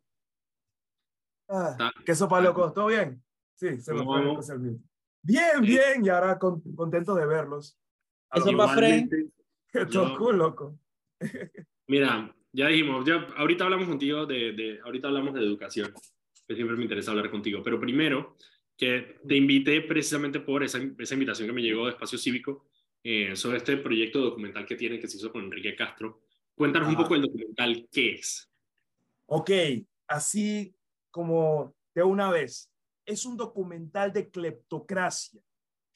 [1.49, 2.71] Ah, ¿Qué sopa, loco?
[2.71, 3.21] ¿Todo bien?
[3.55, 4.79] Sí, se me fue el
[5.23, 7.77] Bien, bien, y ahora contento de verlos.
[8.34, 8.49] Eso.
[9.73, 10.79] Esto cool, loco.
[11.88, 15.93] Mira, ya dijimos, ya ahorita hablamos contigo de, de, ahorita hablamos de educación,
[16.47, 18.36] que siempre me interesa hablar contigo, pero primero
[18.77, 22.65] que te invité precisamente por esa, esa invitación que me llegó de Espacio Cívico
[23.03, 26.21] eh, sobre este proyecto documental que tienen que se hizo con Enrique Castro.
[26.55, 28.49] Cuéntanos un poco el documental, ¿qué es?
[29.27, 29.51] Ok,
[30.07, 30.73] así
[31.12, 32.70] como de una vez,
[33.05, 35.41] es un documental de cleptocracia.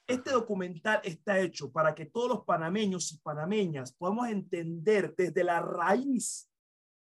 [0.07, 5.61] Este documental está hecho para que todos los panameños y panameñas podamos entender desde la
[5.61, 6.49] raíz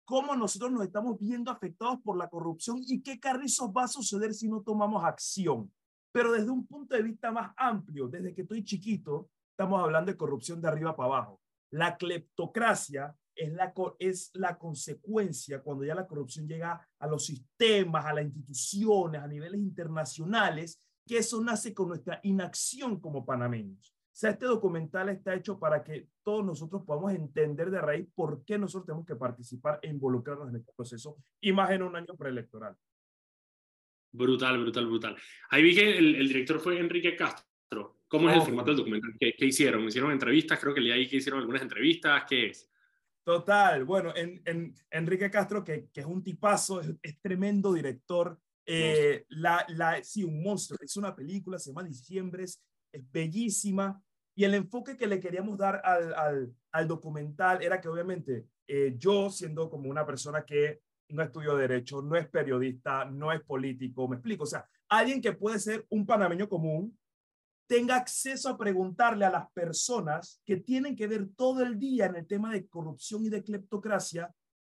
[0.04, 4.34] cómo nosotros nos estamos viendo afectados por la corrupción y qué carrizos va a suceder
[4.34, 5.72] si no tomamos acción.
[6.12, 10.18] Pero desde un punto de vista más amplio, desde que estoy chiquito, estamos hablando de
[10.18, 11.40] corrupción de arriba para abajo.
[11.70, 18.04] La cleptocracia es la, es la consecuencia cuando ya la corrupción llega a los sistemas,
[18.06, 23.94] a las instituciones, a niveles internacionales que eso nace con nuestra inacción como panameños.
[24.12, 28.44] O sea, este documental está hecho para que todos nosotros podamos entender de raíz por
[28.44, 32.14] qué nosotros tenemos que participar e involucrarnos en este proceso, y más en un año
[32.16, 32.76] preelectoral.
[34.12, 35.16] Brutal, brutal, brutal.
[35.48, 38.00] Ahí vi que el, director fue Enrique Castro.
[38.06, 39.16] ¿Cómo es el formato del documental?
[39.18, 39.84] ¿Qué, ¿Qué, hicieron?
[39.84, 40.60] ¿Hicieron entrevistas?
[40.60, 42.24] Creo que leí ahí que hicieron algunas entrevistas.
[42.28, 42.70] ¿Qué es?
[43.24, 43.84] Total.
[43.84, 49.24] Bueno, en, en Enrique Castro, que, que, es un tipazo, es, es tremendo director, eh,
[49.28, 50.78] la, la, sí, un monstruo.
[50.80, 52.60] Es una película, se llama Diciembre, es,
[53.10, 54.02] bellísima.
[54.34, 58.94] Y el enfoque que le queríamos dar al, al, al documental era que obviamente eh,
[58.96, 64.08] yo, siendo como una persona que no estudió derecho, no es periodista, no es político,
[64.08, 66.96] me explico, o sea, alguien que puede ser un panameño común,
[67.66, 72.16] tenga acceso a preguntarle a las personas que tienen que ver todo el día en
[72.16, 74.32] el tema de corrupción y de cleptocracia,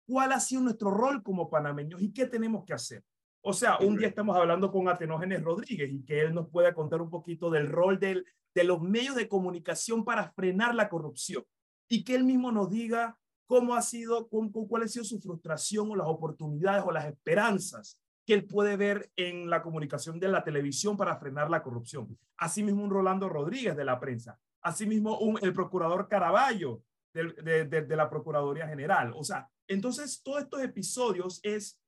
[0.06, 3.02] cuál ha sido nuestro rol como panameños y qué tenemos que hacer.
[3.42, 7.02] O sea, un día estamos hablando con Atenógenes Rodríguez y que él nos pueda contar
[7.02, 11.44] un poquito del rol del, de los medios de comunicación para frenar la corrupción
[11.88, 15.96] y que él mismo nos diga cómo ha sido, cuál ha sido su frustración o
[15.96, 20.96] las oportunidades o las esperanzas que él puede ver en la comunicación de la televisión
[20.96, 22.18] para frenar la corrupción.
[22.38, 24.38] Asimismo, un Rolando Rodríguez de la prensa.
[24.62, 26.82] Asimismo, un, el procurador Caraballo
[27.12, 29.12] de, de, de la Procuraduría General.
[29.14, 31.80] O sea, entonces todos estos episodios es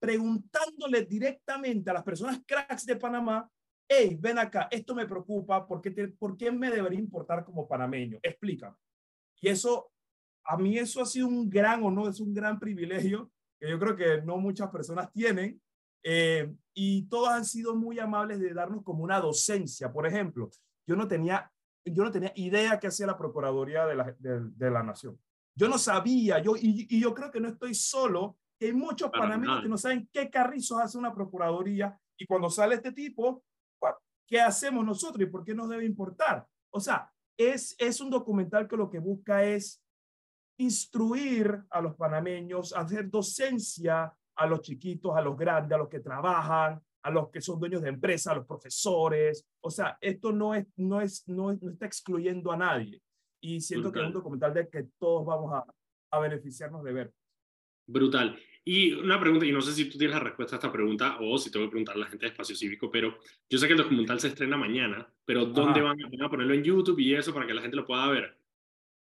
[0.00, 3.48] preguntándole directamente a las personas cracks de Panamá,
[3.86, 8.18] hey, ven acá, esto me preocupa, ¿por qué, ¿por qué me debería importar como panameño?
[8.22, 8.76] Explícame.
[9.40, 9.90] Y eso,
[10.44, 13.96] a mí eso ha sido un gran honor, es un gran privilegio que yo creo
[13.96, 15.60] que no muchas personas tienen.
[16.02, 19.92] Eh, y todos han sido muy amables de darnos como una docencia.
[19.92, 20.50] Por ejemplo,
[20.86, 21.50] yo no tenía,
[21.84, 25.18] yo no tenía idea qué hacía la Procuraduría de la, de, la Nación.
[25.54, 29.62] Yo no sabía, yo, y, y, yo creo que no estoy solo hay muchos panameños
[29.62, 33.42] que no saben qué carrizos hace una procuraduría y cuando sale este tipo,
[34.26, 36.46] ¿qué hacemos nosotros y por qué nos debe importar?
[36.70, 39.82] O sea, es, es un documental que lo que busca es
[40.58, 46.00] instruir a los panameños, hacer docencia a los chiquitos, a los grandes, a los que
[46.00, 49.46] trabajan, a los que son dueños de empresas, a los profesores.
[49.60, 53.02] O sea, esto no, es, no, es, no, está excluyendo a nadie.
[53.42, 55.64] Y siento que es un documental de que todos vamos a,
[56.10, 57.12] a beneficiarnos de ver.
[57.86, 58.38] Brutal.
[58.64, 61.36] Y una pregunta, y no sé si tú tienes la respuesta a esta pregunta o
[61.36, 63.78] si tengo que preguntar a la gente de Espacio Cívico, pero yo sé que el
[63.78, 67.54] documental se estrena mañana, pero ¿dónde van, a ponerlo en YouTube y eso para que
[67.54, 68.39] la gente lo pueda ver?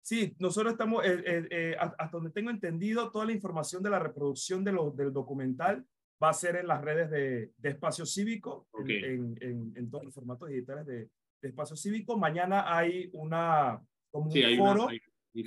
[0.08, 3.98] Sí, nosotros estamos, eh, eh, eh, hasta donde tengo entendido, toda la información de la
[3.98, 5.84] reproducción de lo, del documental
[6.22, 10.14] va a ser en las redes de, de Espacio Cívico, en, en, en, todos los
[10.14, 11.10] formatos digitales de,
[11.42, 12.16] de, Espacio Cívico.
[12.16, 14.88] Mañana hay una, como un foro,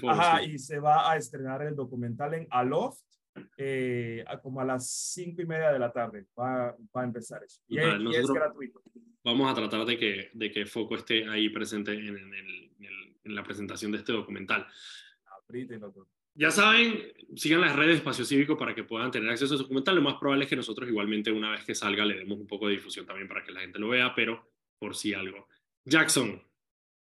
[0.08, 3.02] ajá, y se va a estrenar el documental en Aloft,
[3.58, 7.64] eh, como a las cinco y media de la tarde va, va a empezar eso.
[7.68, 8.80] Y, es, gratuito.
[9.24, 12.71] Vamos a tratar de que, de que Foco esté ahí presente en, el,
[13.24, 14.68] en, la presentación de este documental.
[16.34, 19.64] Ya saben, sigan las redes de Espacio Cívico para que puedan tener acceso a su
[19.64, 19.96] documental.
[19.96, 22.68] Lo más probable es que nosotros igualmente una vez que salga le demos un poco
[22.68, 25.48] de difusión también para que la gente lo vea, pero por si algo.
[25.84, 26.42] Jackson,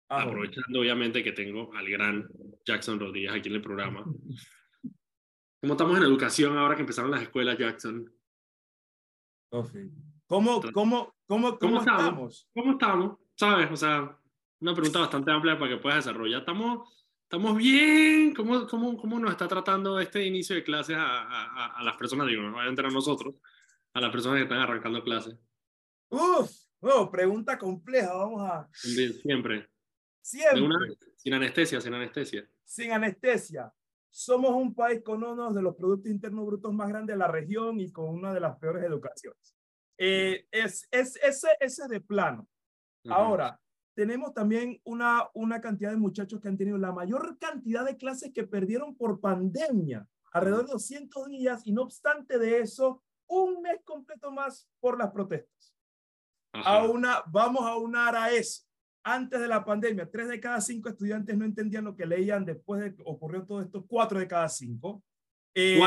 [0.10, 2.28] aprovechando obviamente que tengo al gran
[2.66, 4.06] Jackson Rodríguez aquí en el programa.
[5.62, 8.14] ¿Cómo estamos en educación ahora que empezaron las escuelas, Jackson?
[10.28, 12.50] ¿Cómo, cómo, cómo, cómo, estamos?
[12.54, 13.18] ¿Cómo estamos?
[13.36, 13.72] ¿Sabes?
[13.72, 14.18] O sea,
[14.60, 16.40] una pregunta bastante amplia para que puedas desarrollar.
[16.40, 18.34] ¿Estamos, estamos bien?
[18.34, 22.28] ¿Cómo, cómo, cómo nos está tratando este inicio de clases a, a, a las personas,
[22.28, 23.36] digo, no a entrar a nosotros,
[23.94, 25.38] a las personas que están arrancando clases?
[26.10, 28.68] Uf, oh, pregunta compleja, vamos a...
[28.72, 29.70] Siempre.
[30.22, 30.98] Siempre.
[31.16, 32.50] sin anestesia, sin anestesia.
[32.64, 33.72] Sin anestesia.
[34.10, 37.80] Somos un país con uno de los Productos Internos Brutos más grandes de la región
[37.80, 39.56] y con una de las peores educaciones.
[39.98, 42.48] Eh, es, es, ese, ese de plano.
[43.10, 43.60] Ahora,
[43.98, 48.32] tenemos también una, una cantidad de muchachos que han tenido la mayor cantidad de clases
[48.32, 53.80] que perdieron por pandemia, alrededor de 200 días, y no obstante de eso, un mes
[53.84, 55.76] completo más por las protestas.
[56.54, 58.68] A una, vamos a unar a eso
[59.04, 62.82] antes de la pandemia, tres de cada cinco estudiantes no entendían lo que leían después
[62.82, 65.04] de que ocurrió todo esto, cuatro de cada cinco.
[65.56, 65.80] Eh,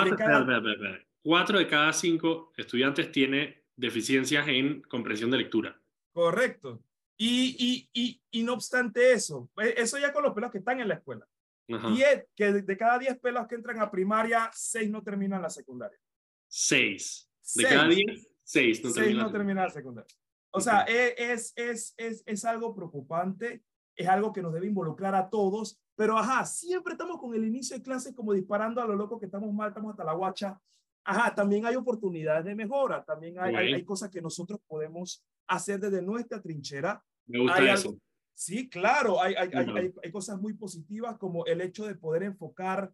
[1.23, 1.93] cuatro, de cada...
[1.93, 5.81] cinco estudiantes tiene deficiencias en comprensión de lectura.
[6.13, 6.83] Correcto.
[7.23, 10.81] Y, y, y, y, no obstante eso, e, eso ya con los pelados que están
[10.81, 11.29] en la escuela.
[11.69, 15.51] Y es que de, cada 10 pelados que entran a primaria, 6 no terminan la
[15.51, 15.99] secundaria.
[16.49, 17.31] 6.
[17.57, 20.17] De cada 10, 6 no, terminan, no terminan la secundaria.
[20.51, 25.15] O sea, e, es, es, es, es algo preocupante, es algo que nos debe involucrar
[25.15, 28.97] a todos, pero ajá, siempre estamos con el inicio de clases como disparando a lo
[28.97, 30.59] loco que estamos mal, estamos hasta la guacha.
[31.05, 35.79] Ajá, también hay oportunidades de mejora, también hay, hay, hay, cosas que nosotros podemos hacer
[35.81, 37.97] desde nuestra trinchera me gusta eso.
[38.35, 42.93] sí, claro, hay, hay, hay, hay, cosas muy positivas como el hecho de poder enfocar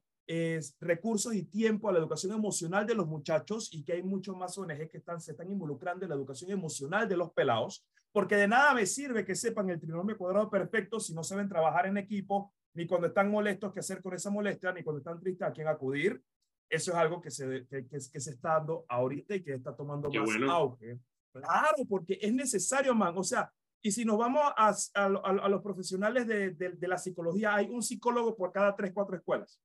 [0.80, 4.58] recursos y tiempo a la educación emocional de los muchachos y que hay muchos más
[4.58, 8.48] ONG que están, se están involucrando en la educación emocional de los pelados, porque de
[8.48, 12.52] nada me sirve que sepan el trinomio cuadrado perfecto si no saben trabajar en equipo,
[12.74, 15.68] ni cuando están molestos qué hacer con esa molestia, ni cuando están tristes a quién
[15.68, 16.20] acudir.
[16.68, 20.10] Eso es algo que se, que, que, se está dando ahorita y que está tomando
[20.10, 20.98] más auge.
[21.32, 23.16] Claro, porque es necesario, man.
[23.16, 23.52] O sea,
[23.86, 28.36] y si nos vamos a, a, los profesionales de, de, la psicología, hay un psicólogo
[28.36, 29.60] por cada tres, cuatro escuelas.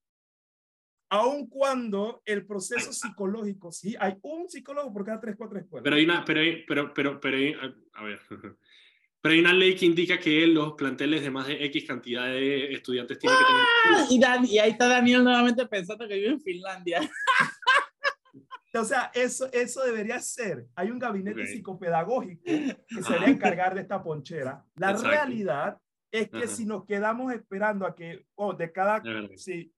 [1.10, 5.84] Aun cuando el proceso psicológico, sí, hay un psicólogo por cada tres, cuatro escuelas.
[5.84, 7.38] Pero hay una, pero, pero, pero, pero
[7.94, 8.20] a ver,
[9.22, 12.74] pero hay una ley que indica que los planteles de más de X cantidad de
[12.74, 13.66] estudiantes tienen que tener...
[13.66, 14.08] ¡Ah!
[14.08, 17.02] Y, Dan, y ahí está Daniel nuevamente pensando que vive en Finlandia.
[18.74, 20.66] O sea, eso, eso debería ser.
[20.76, 24.64] Hay un gabinete psicopedagógico que se debería encargar de esta ponchera.
[24.76, 25.78] La realidad
[26.12, 29.02] es que si nos quedamos esperando a que, oh, de cada,
[29.36, 29.74] sí,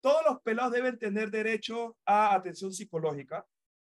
[0.00, 3.44] todos los pelados deben tener derecho a atención psicológica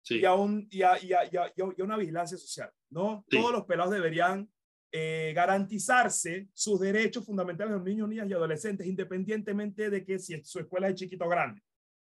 [0.09, 3.25] y, a un, y, a, y, a, y, una vigilancia social, ¿no?
[3.29, 4.49] Todos los pelados deberían
[4.93, 10.43] eh, garantizarse sus derechos fundamentales de los niños, niñas y adolescentes, independientemente de que si
[10.45, 11.61] su escuela es chiquito o grande.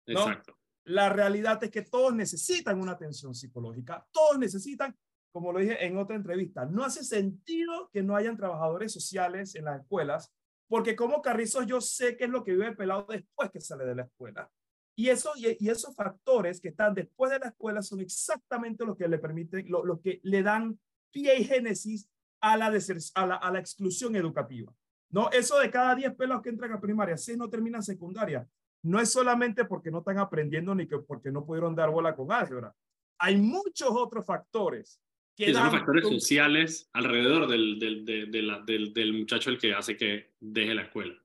[0.08, 0.22] ¿no?
[0.22, 0.58] Exacto.
[0.92, 4.94] La realidad es que todos necesitan una atención psicológica, todos necesitan,
[5.32, 9.66] como lo dije en otra entrevista, no hace sentido que no hayan trabajadores sociales en
[9.66, 10.34] las escuelas,
[10.68, 13.86] porque como Carrizos yo sé qué es lo que vive el pelado después que sale
[13.86, 14.52] de la escuela.
[14.94, 19.08] Y, eso, y, esos factores que están después de la escuela son exactamente los que
[19.08, 20.78] le permiten, lo, que le dan
[21.10, 22.10] pie y génesis
[22.42, 24.74] a la, a la, exclusión educativa.
[25.10, 28.46] No, eso de cada 10 pelos que entran a primaria, 6 no terminan secundaria
[28.84, 32.32] no es solamente porque no están aprendiendo ni que porque no pudieron dar bola con
[32.32, 32.74] álgebra.
[33.20, 35.02] Hay muchos otros factores.
[35.36, 40.76] Que son factores sociales alrededor del, del, del, del, muchacho el que hace que deje
[40.76, 41.16] la escuela.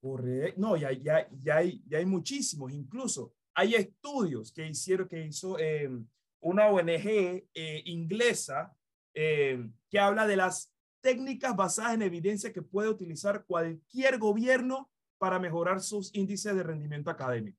[0.00, 0.60] Correcto.
[0.60, 2.72] No, ya, ya, ya, hay, ya hay muchísimos.
[2.72, 6.06] Incluso hay estudios que hicieron, que hizo em,
[6.40, 7.06] una ONG
[7.54, 8.74] eh, inglesa
[9.14, 15.38] em, que habla de las técnicas basadas en evidencia que puede utilizar cualquier gobierno para
[15.38, 17.58] mejorar sus índices de rendimiento académico.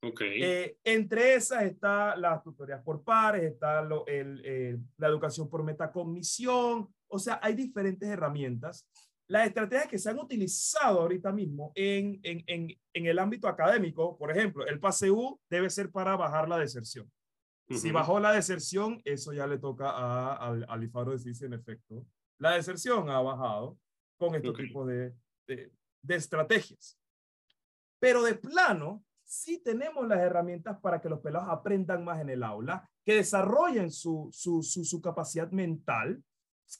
[0.00, 0.42] Okay.
[0.42, 5.64] Eh, entre esas está las tutorías por pares, está lo, el, eh, la educación por
[5.64, 8.86] metacognición, o sea, hay diferentes herramientas.
[9.26, 14.16] Las estrategias que se han utilizado ahorita mismo en, en, en, en el ámbito académico,
[14.16, 17.10] por ejemplo, el PASEU debe ser para bajar la deserción.
[17.70, 21.52] Si bajó la deserción, eso ya le toca a, al, al IFARO decir si en
[21.52, 22.06] efecto
[22.38, 23.76] la deserción ha bajado
[24.18, 25.12] con este tipo de,
[25.46, 25.70] de,
[26.02, 26.97] de estrategias.
[27.98, 32.42] Pero de plano, sí tenemos las herramientas para que los pelados aprendan más en el
[32.42, 36.22] aula, que desarrollen su, su, su, capacidad mental,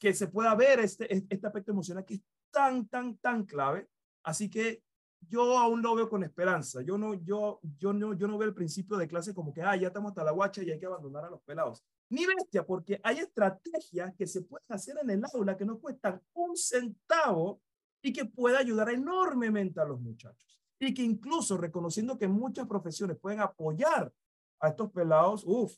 [0.00, 3.88] que se pueda ver este, este aspecto emocional que es tan, tan, tan clave.
[4.22, 4.82] Así que
[5.20, 6.82] yo aún lo veo con esperanza.
[6.82, 9.76] Yo no, yo, yo no, yo no veo el principio de clase como que, ah,
[9.76, 11.84] ya estamos hasta la guacha y hay que abandonar a los pelados.
[12.10, 16.20] Ni bestia, porque hay estrategias que se pueden hacer en el aula que no cuestan
[16.32, 17.60] un centavo
[18.00, 20.57] y que puede ayudar enormemente a los muchachos.
[20.80, 24.12] Y que incluso reconociendo que muchas profesiones pueden apoyar
[24.60, 25.76] a estos pelados, uff,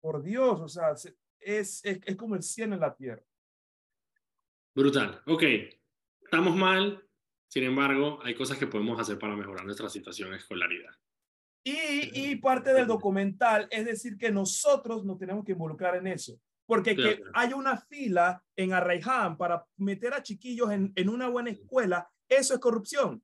[0.00, 3.22] por Dios, o sea, es, es, es como el cielo en la tierra.
[4.74, 5.20] Brutal.
[5.26, 5.42] Ok,
[6.22, 7.04] estamos mal,
[7.48, 10.92] sin embargo, hay cosas que podemos hacer para mejorar nuestra situación de escolaridad.
[11.64, 16.40] Y, y, parte del documental es decir que nosotros nos tenemos que involucrar en eso.
[16.64, 21.50] Porque que haya una fila en Arraiján para meter a chiquillos en, en una buena
[21.50, 23.20] escuela, eso es corrupción.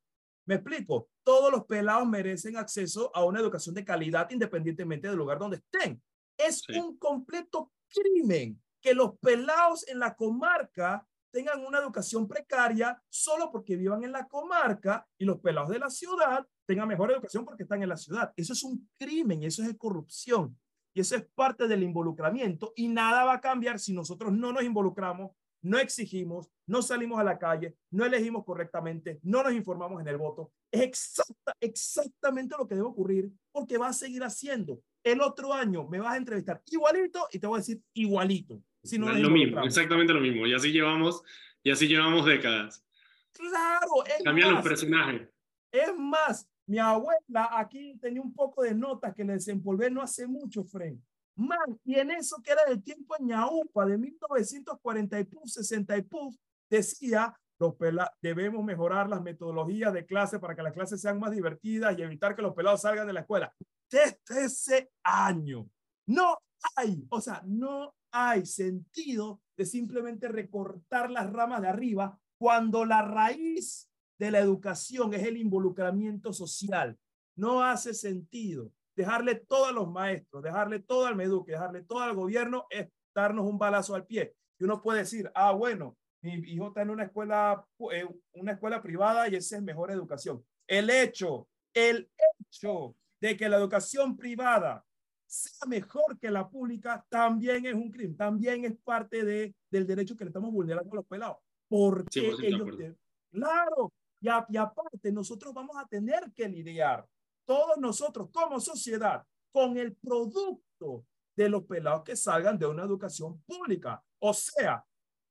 [0.46, 1.08] Me explico.
[1.22, 6.00] Todos los pelados merecen acceso a una educación de calidad independientemente del lugar donde estén.
[6.38, 13.50] Es un completo crimen que los pelados en la comarca tengan una educación precaria solo
[13.50, 17.64] porque vivan en la comarca y los pelados de la ciudad tengan mejor educación porque
[17.64, 18.32] están en la ciudad.
[18.36, 20.58] Eso es un crimen, eso es corrupción.
[20.94, 24.62] Y eso es parte del involucramiento y nada va a cambiar si nosotros no nos
[24.62, 25.32] involucramos,
[25.66, 30.16] no exigimos, no salimos a la calle, no elegimos correctamente, no nos informamos en el
[30.16, 30.52] voto.
[30.70, 34.80] Es exacta, exactamente lo que debe ocurrir porque va a seguir haciendo.
[35.02, 38.62] El otro año me vas a entrevistar igualito y te voy a decir igualito.
[38.82, 40.46] Si no lo mismo, exactamente lo mismo.
[40.46, 41.22] Y así llevamos
[41.64, 42.84] Y así llevamos décadas.
[43.32, 45.28] Claro, es Cambian los personajes.
[45.72, 50.28] Es más, mi abuela aquí tenía un poco de notas que le desempolvé no hace
[50.28, 50.94] mucho, Fred.
[51.36, 55.96] Man, y en eso que era del tiempo en Ñaupa, de 1940 y puf, 60
[55.98, 56.34] y puf,
[56.70, 57.74] decía, los
[58.22, 62.34] debemos mejorar las metodologías de clase para que las clases sean más divertidas y evitar
[62.34, 63.54] que los pelados salgan de la escuela.
[63.90, 65.68] Desde ese año,
[66.06, 66.38] no
[66.74, 73.02] hay, o sea, no hay sentido de simplemente recortar las ramas de arriba cuando la
[73.02, 76.98] raíz de la educación es el involucramiento social.
[77.36, 82.14] No hace sentido dejarle todo a los maestros, dejarle todo al Meduque, dejarle todo al
[82.14, 84.34] gobierno es darnos un balazo al pie.
[84.58, 88.82] Y uno puede decir, ah, bueno, mi hijo está en una escuela, eh, una escuela
[88.82, 90.44] privada y esa es mejor educación.
[90.66, 94.84] El hecho, el hecho de que la educación privada
[95.26, 100.16] sea mejor que la pública también es un crimen, también es parte de, del derecho
[100.16, 101.38] que le estamos vulnerando a los pelados.
[101.68, 102.94] Porque ellos,
[103.30, 107.06] claro, y, y aparte nosotros vamos a tener que lidiar,
[107.46, 113.40] todos nosotros como sociedad, con el producto de los pelados que salgan de una educación
[113.42, 114.02] pública.
[114.18, 114.84] O sea,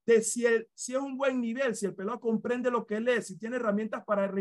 [0.06, 3.38] de si, si es un buen nivel, si el pelado comprende lo que lee, si
[3.38, 4.32] tiene herramientas para,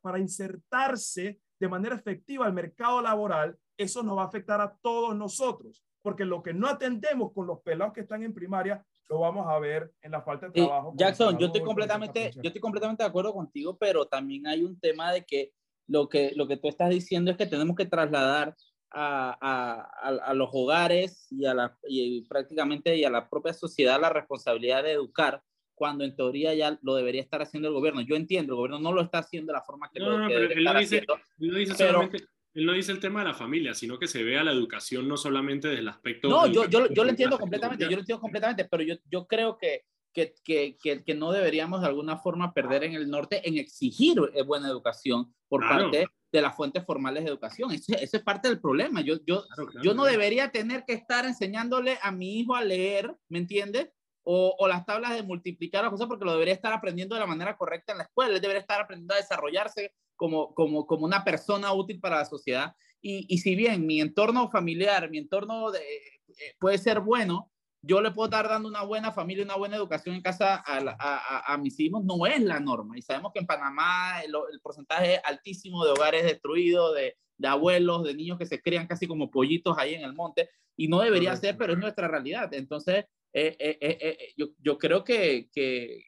[0.00, 5.14] para insertarse de manera efectiva al mercado laboral, eso nos va a afectar a todos
[5.14, 9.46] nosotros, porque lo que no atendemos con los pelados que están en primaria, lo vamos
[9.46, 10.94] a ver en la falta de trabajo.
[10.96, 15.12] Jackson, yo estoy completamente, yo estoy completamente de acuerdo contigo, pero también hay un tema
[15.12, 15.52] de que
[15.90, 18.54] lo que, lo que tú estás diciendo es que tenemos que trasladar
[18.92, 24.00] a, a, a, los hogares y, a la, y prácticamente y a la propia sociedad
[24.00, 25.42] la responsabilidad de educar
[25.74, 28.02] cuando en teoría ya lo debería estar haciendo el gobierno.
[28.02, 30.28] Yo entiendo, el gobierno no lo está haciendo de la forma que no, lo no,
[30.28, 32.18] pero él no dice, haciendo, él no dice solamente,
[32.54, 35.16] él no dice el tema de la familia, sino que se vea la educación no
[35.16, 36.28] solamente desde el aspecto...
[36.28, 39.56] No, yo, yo, yo lo entiendo completamente, yo lo entiendo completamente, pero yo, yo creo
[39.56, 44.18] que, que, que, que, no deberíamos de alguna forma perder en el norte en exigir
[44.34, 47.72] eh, buena educación por parte de las fuentes formales de educación.
[47.72, 49.00] Ese, ese es parte del problema.
[49.00, 49.44] Yo, yo,
[49.82, 53.90] yo no debería tener que estar enseñándole a mi hijo a leer, ¿me entiendes?
[54.22, 57.26] O, o, las tablas de multiplicar las cosas porque lo debería estar aprendiendo de la
[57.26, 58.34] manera correcta en la escuela.
[58.34, 62.74] Él debería estar aprendiendo a desarrollarse como, como, como una persona útil para la sociedad.
[63.00, 67.50] Y, y si bien mi entorno familiar, mi entorno de, eh, puede ser bueno,
[67.82, 71.54] yo le puedo estar dando una buena familia, una buena educación en casa a, a,
[71.54, 72.98] a, mis hijos, no es la norma.
[72.98, 77.48] Y sabemos que en Panamá el, el porcentaje es altísimo de hogares destruidos, de, de,
[77.48, 81.00] abuelos, de niños que se crían casi como pollitos ahí en el monte, y no
[81.00, 82.52] debería ser, pero es nuestra realidad.
[82.52, 86.04] Entonces, eh, eh, eh, yo, yo, creo que, que,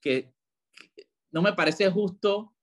[0.00, 0.32] que,
[1.32, 2.54] no me parece justo,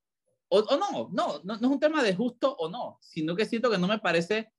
[0.47, 3.45] o, o no, no, no, no, es un tema de justo o no, sino que
[3.45, 4.51] siento que no me parece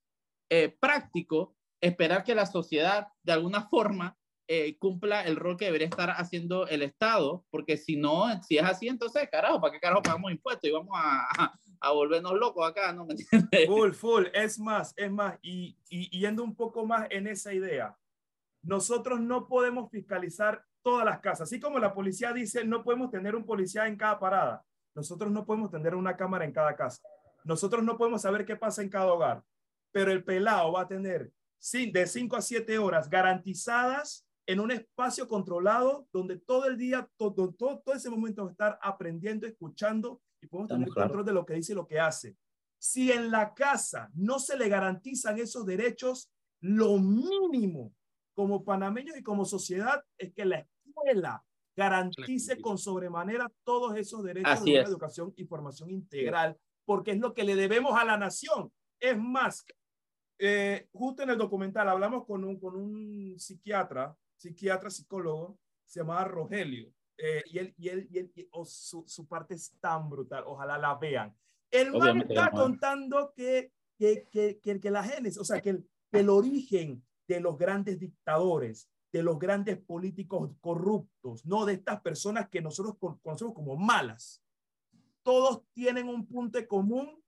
[0.79, 1.54] práctico
[1.85, 4.17] esperar que la sociedad de alguna forma
[4.47, 8.65] eh, cumpla el rol que debería estar haciendo el Estado, porque si no, si es
[8.65, 12.93] así, entonces, carajo, ¿para qué carajo pagamos impuestos y vamos a, a, volvernos locos acá?
[12.93, 13.67] ¿no me entiendes?
[13.67, 17.97] Full, full, es más, es más, y, y yendo un poco más en esa idea,
[18.63, 23.35] nosotros no podemos fiscalizar todas las casas, así como la policía dice, no podemos tener
[23.35, 24.63] un policía en cada parada,
[24.95, 27.03] nosotros no podemos tener una cámara en cada casa,
[27.45, 29.43] nosotros no podemos saber qué pasa en cada hogar,
[29.91, 31.31] pero el pelado va a tener
[31.73, 37.55] de 5 a 7 horas garantizadas en un espacio controlado donde todo el día, todo,
[37.55, 41.47] todo, todo ese momento va a estar aprendiendo, escuchando y podemos tener control de lo
[41.47, 42.37] que dice y lo que hace.
[42.79, 47.95] Si en la casa no se le garantizan esos derechos, lo mínimo
[48.35, 51.43] como panameños y como sociedad es que la escuela
[51.75, 57.45] garantice con sobremanera todos esos derechos de educación y formación integral, porque es lo que
[57.45, 58.71] le debemos a la nación.
[59.01, 59.65] Es más,
[60.39, 66.25] eh, justo en el documental hablamos con un, con un psiquiatra, psiquiatra, psicólogo, se llamaba
[66.25, 70.45] Rogelio, eh, y él, y él, y él oh, su, su, parte es tan brutal,
[70.47, 71.35] ojalá la vean.
[71.71, 71.93] Él
[72.29, 77.05] está contando que, que, que, que, que la genes, o sea, que el, el origen
[77.27, 82.97] de los grandes dictadores, de los grandes políticos corruptos, no de estas personas que nosotros
[83.23, 84.43] conocemos como malas.
[85.23, 87.23] Todos tienen un punto común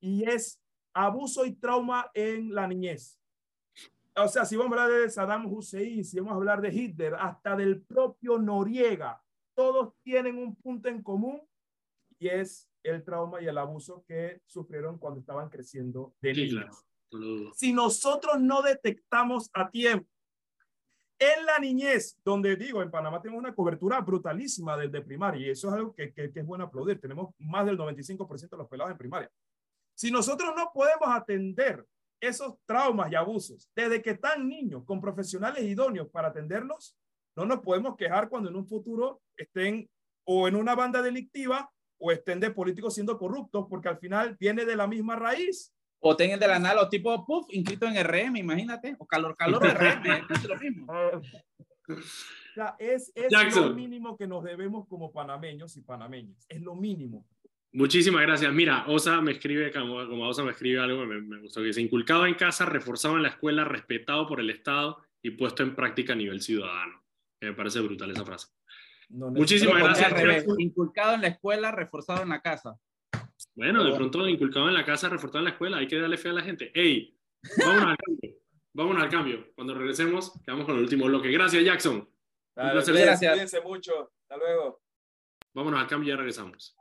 [0.00, 0.60] y es
[0.96, 3.20] abuso y trauma en la niñez.
[4.16, 7.14] O sea, si vamos a hablar de Saddam Hussein, si vamos a hablar de Hitler,
[7.14, 9.22] hasta del propio Noriega,
[9.54, 11.42] todos tienen un punto en común
[12.18, 16.86] y es el trauma y el abuso que sufrieron cuando estaban creciendo de niños.
[17.54, 20.08] Si nosotros no detectamos a tiempo
[21.18, 25.68] en la niñez, donde digo, en Panamá tenemos una cobertura brutalísima desde primaria y eso
[25.68, 27.00] es algo que, que, que es bueno aplaudir.
[27.00, 29.30] Tenemos más del 95% de los pelados en primaria.
[29.96, 31.84] Si nosotros no podemos atender
[32.20, 36.98] esos traumas y abusos desde que están niños con profesionales idóneos para atenderlos,
[37.34, 39.88] no nos podemos quejar cuando en un futuro estén
[40.24, 44.66] o en una banda delictiva o estén de políticos siendo corruptos, porque al final viene
[44.66, 45.72] de la misma raíz.
[46.00, 49.62] O tengan de la nada los tipos puff inscritos en RM, imagínate, o calor, calor
[49.64, 50.92] RM, es lo mismo.
[50.92, 51.22] O
[52.54, 56.44] sea, es, es lo mínimo que nos debemos como panameños y panameñas.
[56.50, 57.26] Es lo mínimo.
[57.76, 58.50] Muchísimas gracias.
[58.54, 62.24] Mira, Osa me escribe, como, Osa me escribe algo, me, me gustó que dice, inculcado
[62.24, 66.16] en casa, reforzado en la escuela, respetado por el Estado y puesto en práctica a
[66.16, 67.04] nivel ciudadano.
[67.38, 68.48] Me parece brutal esa frase.
[69.10, 70.46] Muchísimas gracias.
[70.56, 72.78] Inculcado en la escuela, reforzado en la casa.
[73.54, 76.30] Bueno, de pronto inculcado en la casa, reforzado en la escuela, hay que darle fe
[76.30, 76.72] a la gente.
[76.74, 77.14] ¡Ey!
[77.58, 78.36] Vámonos al cambio.
[78.72, 79.52] Vámonos al cambio.
[79.54, 81.30] Cuando regresemos, quedamos con el último bloque.
[81.30, 82.08] Gracias, Jackson.
[82.54, 83.18] gracias.
[83.18, 84.12] Cuídense mucho.
[84.22, 84.85] Hasta luego.
[85.56, 86.76] Vámonos al cambio y ya regresamos.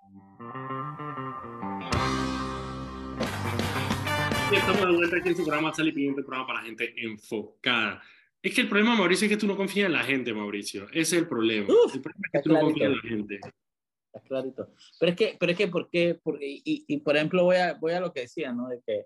[4.52, 8.04] Y estamos de vuelta aquí en su programa Sal y Pimienta, programa para gente enfocada.
[8.42, 10.88] Es que el problema, Mauricio, es que tú no confías en la gente, Mauricio.
[10.90, 11.68] Ese es el problema.
[11.94, 13.36] el problema es que tú no confías en la gente.
[13.36, 14.68] Está clarito.
[15.00, 16.20] Pero es que, pero es que, ¿por qué?
[16.22, 18.68] Porque, y, y, por ejemplo, voy a, voy a lo que decía, ¿no?
[18.68, 19.06] De que,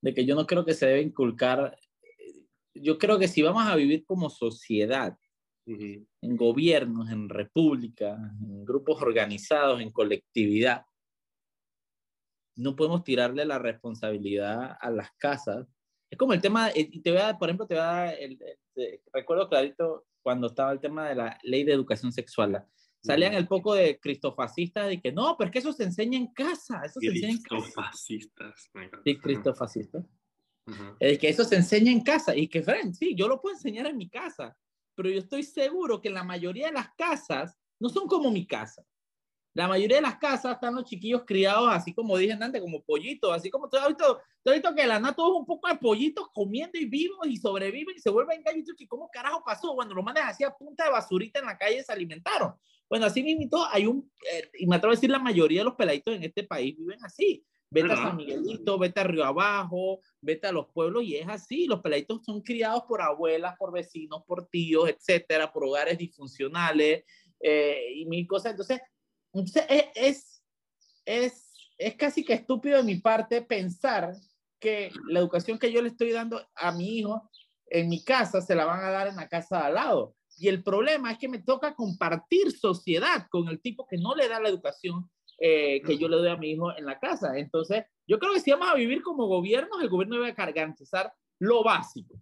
[0.00, 1.76] de que yo no creo que se debe inculcar.
[2.72, 5.14] Yo creo que si vamos a vivir como sociedad,
[6.20, 10.84] en gobiernos, en repúblicas, en grupos organizados, en colectividad,
[12.56, 15.66] no podemos tirarle la responsabilidad a las casas.
[16.10, 18.14] Es como el tema, eh, y te voy a, por ejemplo, te voy a dar,
[18.18, 18.38] el,
[19.12, 22.64] recuerdo clarito cuando estaba el tema de la ley de educación sexual.
[23.02, 26.34] Salían el poco de cristofascistas de que no, pero es que eso se enseña en
[26.34, 26.82] casa.
[26.84, 27.56] Eso se enseña en casa.
[27.56, 28.70] Cristofascistas.
[29.04, 30.04] Sí, cristofascistas.
[30.98, 33.86] Es que eso se enseña en casa y que, Fren, sí, yo lo puedo enseñar
[33.86, 34.56] en mi casa,
[35.00, 38.84] pero yo estoy seguro que la mayoría de las casas no son como mi casa.
[39.54, 43.32] La mayoría de las casas están los chiquillos criados así como dije antes, como pollitos,
[43.32, 46.84] así como todo todo esto que la nata es un poco de pollitos comiendo y
[46.84, 48.66] vivos y sobreviven y se vuelven gallos.
[48.78, 49.74] ¿Y cómo carajo pasó?
[49.74, 52.52] Cuando los manes hacía punta de basurita en la calle se alimentaron.
[52.86, 55.76] Bueno, así mismo hay un, eh, y me atrevo a decir, la mayoría de los
[55.76, 57.42] peladitos en este país viven así.
[57.72, 61.66] Vete a San Miguelito, vete a Río Abajo, vete a los pueblos y es así.
[61.66, 67.04] Los peladitos son criados por abuelas, por vecinos, por tíos, etcétera, por hogares disfuncionales
[67.38, 68.52] eh, y mil cosas.
[68.52, 68.80] Entonces,
[69.32, 69.64] entonces
[69.94, 70.42] es,
[71.04, 74.14] es, es, casi que estúpido de mi parte pensar
[74.58, 77.30] que la educación que yo le estoy dando a mi hijo
[77.66, 80.16] en mi casa se la van a dar en la casa de al lado.
[80.36, 84.28] Y el problema es que me toca compartir sociedad con el tipo que no le
[84.28, 85.08] da la educación
[85.42, 87.38] eh, que yo le doy a mi hijo en la casa.
[87.38, 91.64] Entonces, yo creo que si vamos a vivir como gobierno, el gobierno debe garantizar lo
[91.64, 92.20] básico.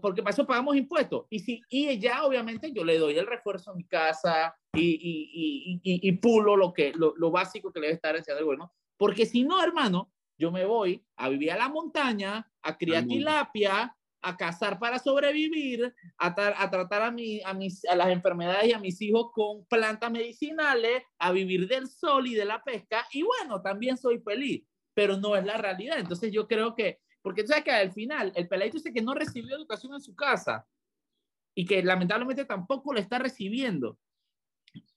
[0.00, 1.26] Porque para eso pagamos impuestos.
[1.28, 5.80] Y, si, y ya, obviamente, yo le doy el refuerzo a mi casa y, y,
[5.82, 8.72] y, y pulo lo, que, lo, lo, básico que le debe estar enseñando el gobierno.
[8.96, 13.95] Porque si no, hermano, yo me voy a vivir a la montaña, a criar tilapia,
[14.26, 18.80] a cazar para sobrevivir, a, tratar a, mi, a, mis, a las enfermedades y a
[18.80, 23.06] mis hijos con plantas medicinales, a vivir del sol y de la pesca.
[23.12, 24.64] Y bueno, también soy feliz,
[24.94, 26.00] pero no es la realidad.
[26.00, 29.14] Entonces yo creo que porque tú sabes que al final el peladito dice que no
[29.14, 30.66] recibió educación en su casa
[31.56, 33.98] y que lamentablemente tampoco lo está recibiendo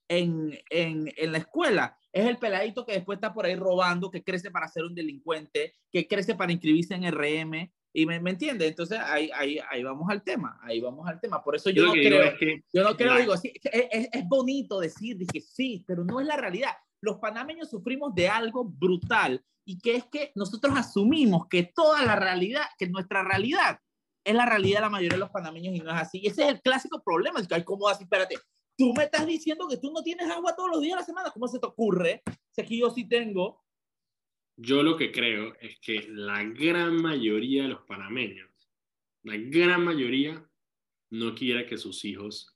[0.08, 1.98] en, en, en, la escuela.
[2.12, 5.74] Es el peladito que después está por ahí robando, que crece para ser un delincuente,
[5.90, 7.72] que crece para inscribirse en RM.
[7.92, 11.42] Y me, me entiende, entonces ahí, ahí, ahí vamos al tema, ahí vamos al tema.
[11.42, 15.16] Por eso yo, no creo, que, yo no creo, digo, sí, es, es, bonito decir,
[15.16, 16.72] dije, sí, pero no es la realidad.
[17.00, 22.14] Los panameños sufrimos de algo brutal y que es que nosotros asumimos que toda la
[22.16, 23.80] realidad, que nuestra realidad
[24.24, 26.20] es la realidad de la mayoría de los panameños y no es así.
[26.22, 27.40] Y ese es el clásico problema.
[27.40, 28.36] Es que hay como así, espérate,
[28.76, 31.30] tú me estás diciendo que tú no tienes agua todos los días de la semana.
[31.30, 32.22] ¿Cómo se te ocurre?
[32.50, 33.62] Si aquí yo sí tengo.
[34.62, 38.50] Yo lo que creo es que la gran mayoría de los panameños,
[39.22, 40.46] la gran mayoría,
[41.08, 42.54] no quiere que sus hijos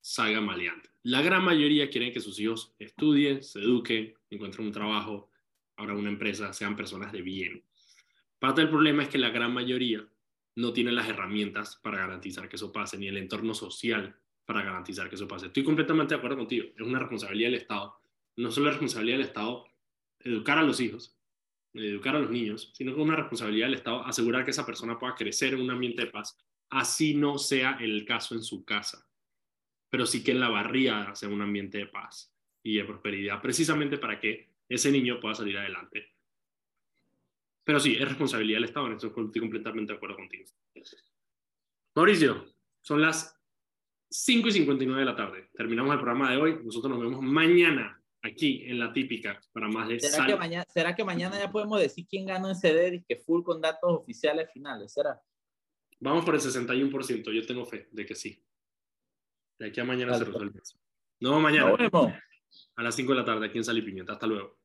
[0.00, 0.90] salgan maleantes.
[1.02, 5.28] La gran mayoría quieren que sus hijos estudien, se eduquen, encuentren un trabajo,
[5.76, 7.62] ahora una empresa, sean personas de bien.
[8.38, 10.08] Parte del problema es que la gran mayoría
[10.54, 15.10] no tiene las herramientas para garantizar que eso pase, ni el entorno social para garantizar
[15.10, 15.48] que eso pase.
[15.48, 18.00] Estoy completamente de acuerdo contigo, es una responsabilidad del Estado.
[18.36, 19.75] No solo es responsabilidad del Estado
[20.26, 21.16] educar a los hijos,
[21.72, 24.98] educar a los niños, sino que es una responsabilidad del Estado asegurar que esa persona
[24.98, 26.38] pueda crecer en un ambiente de paz,
[26.70, 29.06] así no sea el caso en su casa,
[29.90, 33.98] pero sí que en la barriada sea un ambiente de paz y de prosperidad, precisamente
[33.98, 36.12] para que ese niño pueda salir adelante.
[37.62, 40.44] Pero sí, es responsabilidad del Estado, en esto estoy completamente de acuerdo contigo.
[41.94, 42.46] Mauricio,
[42.80, 43.36] son las
[44.10, 45.50] 5 y 59 de la tarde.
[45.54, 46.60] Terminamos el programa de hoy.
[46.62, 50.94] Nosotros nos vemos mañana aquí en la típica para más de ¿Será, que mañana, ¿será
[50.94, 54.50] que mañana ya podemos decir quién ganó en CD y que full con datos oficiales
[54.52, 54.92] finales?
[54.92, 55.20] ¿Será?
[56.00, 57.32] Vamos por el 61%.
[57.32, 58.42] Yo tengo fe de que sí.
[59.58, 60.78] De aquí a mañana se resuelve eso.
[61.20, 61.74] No, mañana.
[62.76, 64.12] A las 5 de la tarde aquí en Sal y Pimienta.
[64.12, 64.58] Hasta luego.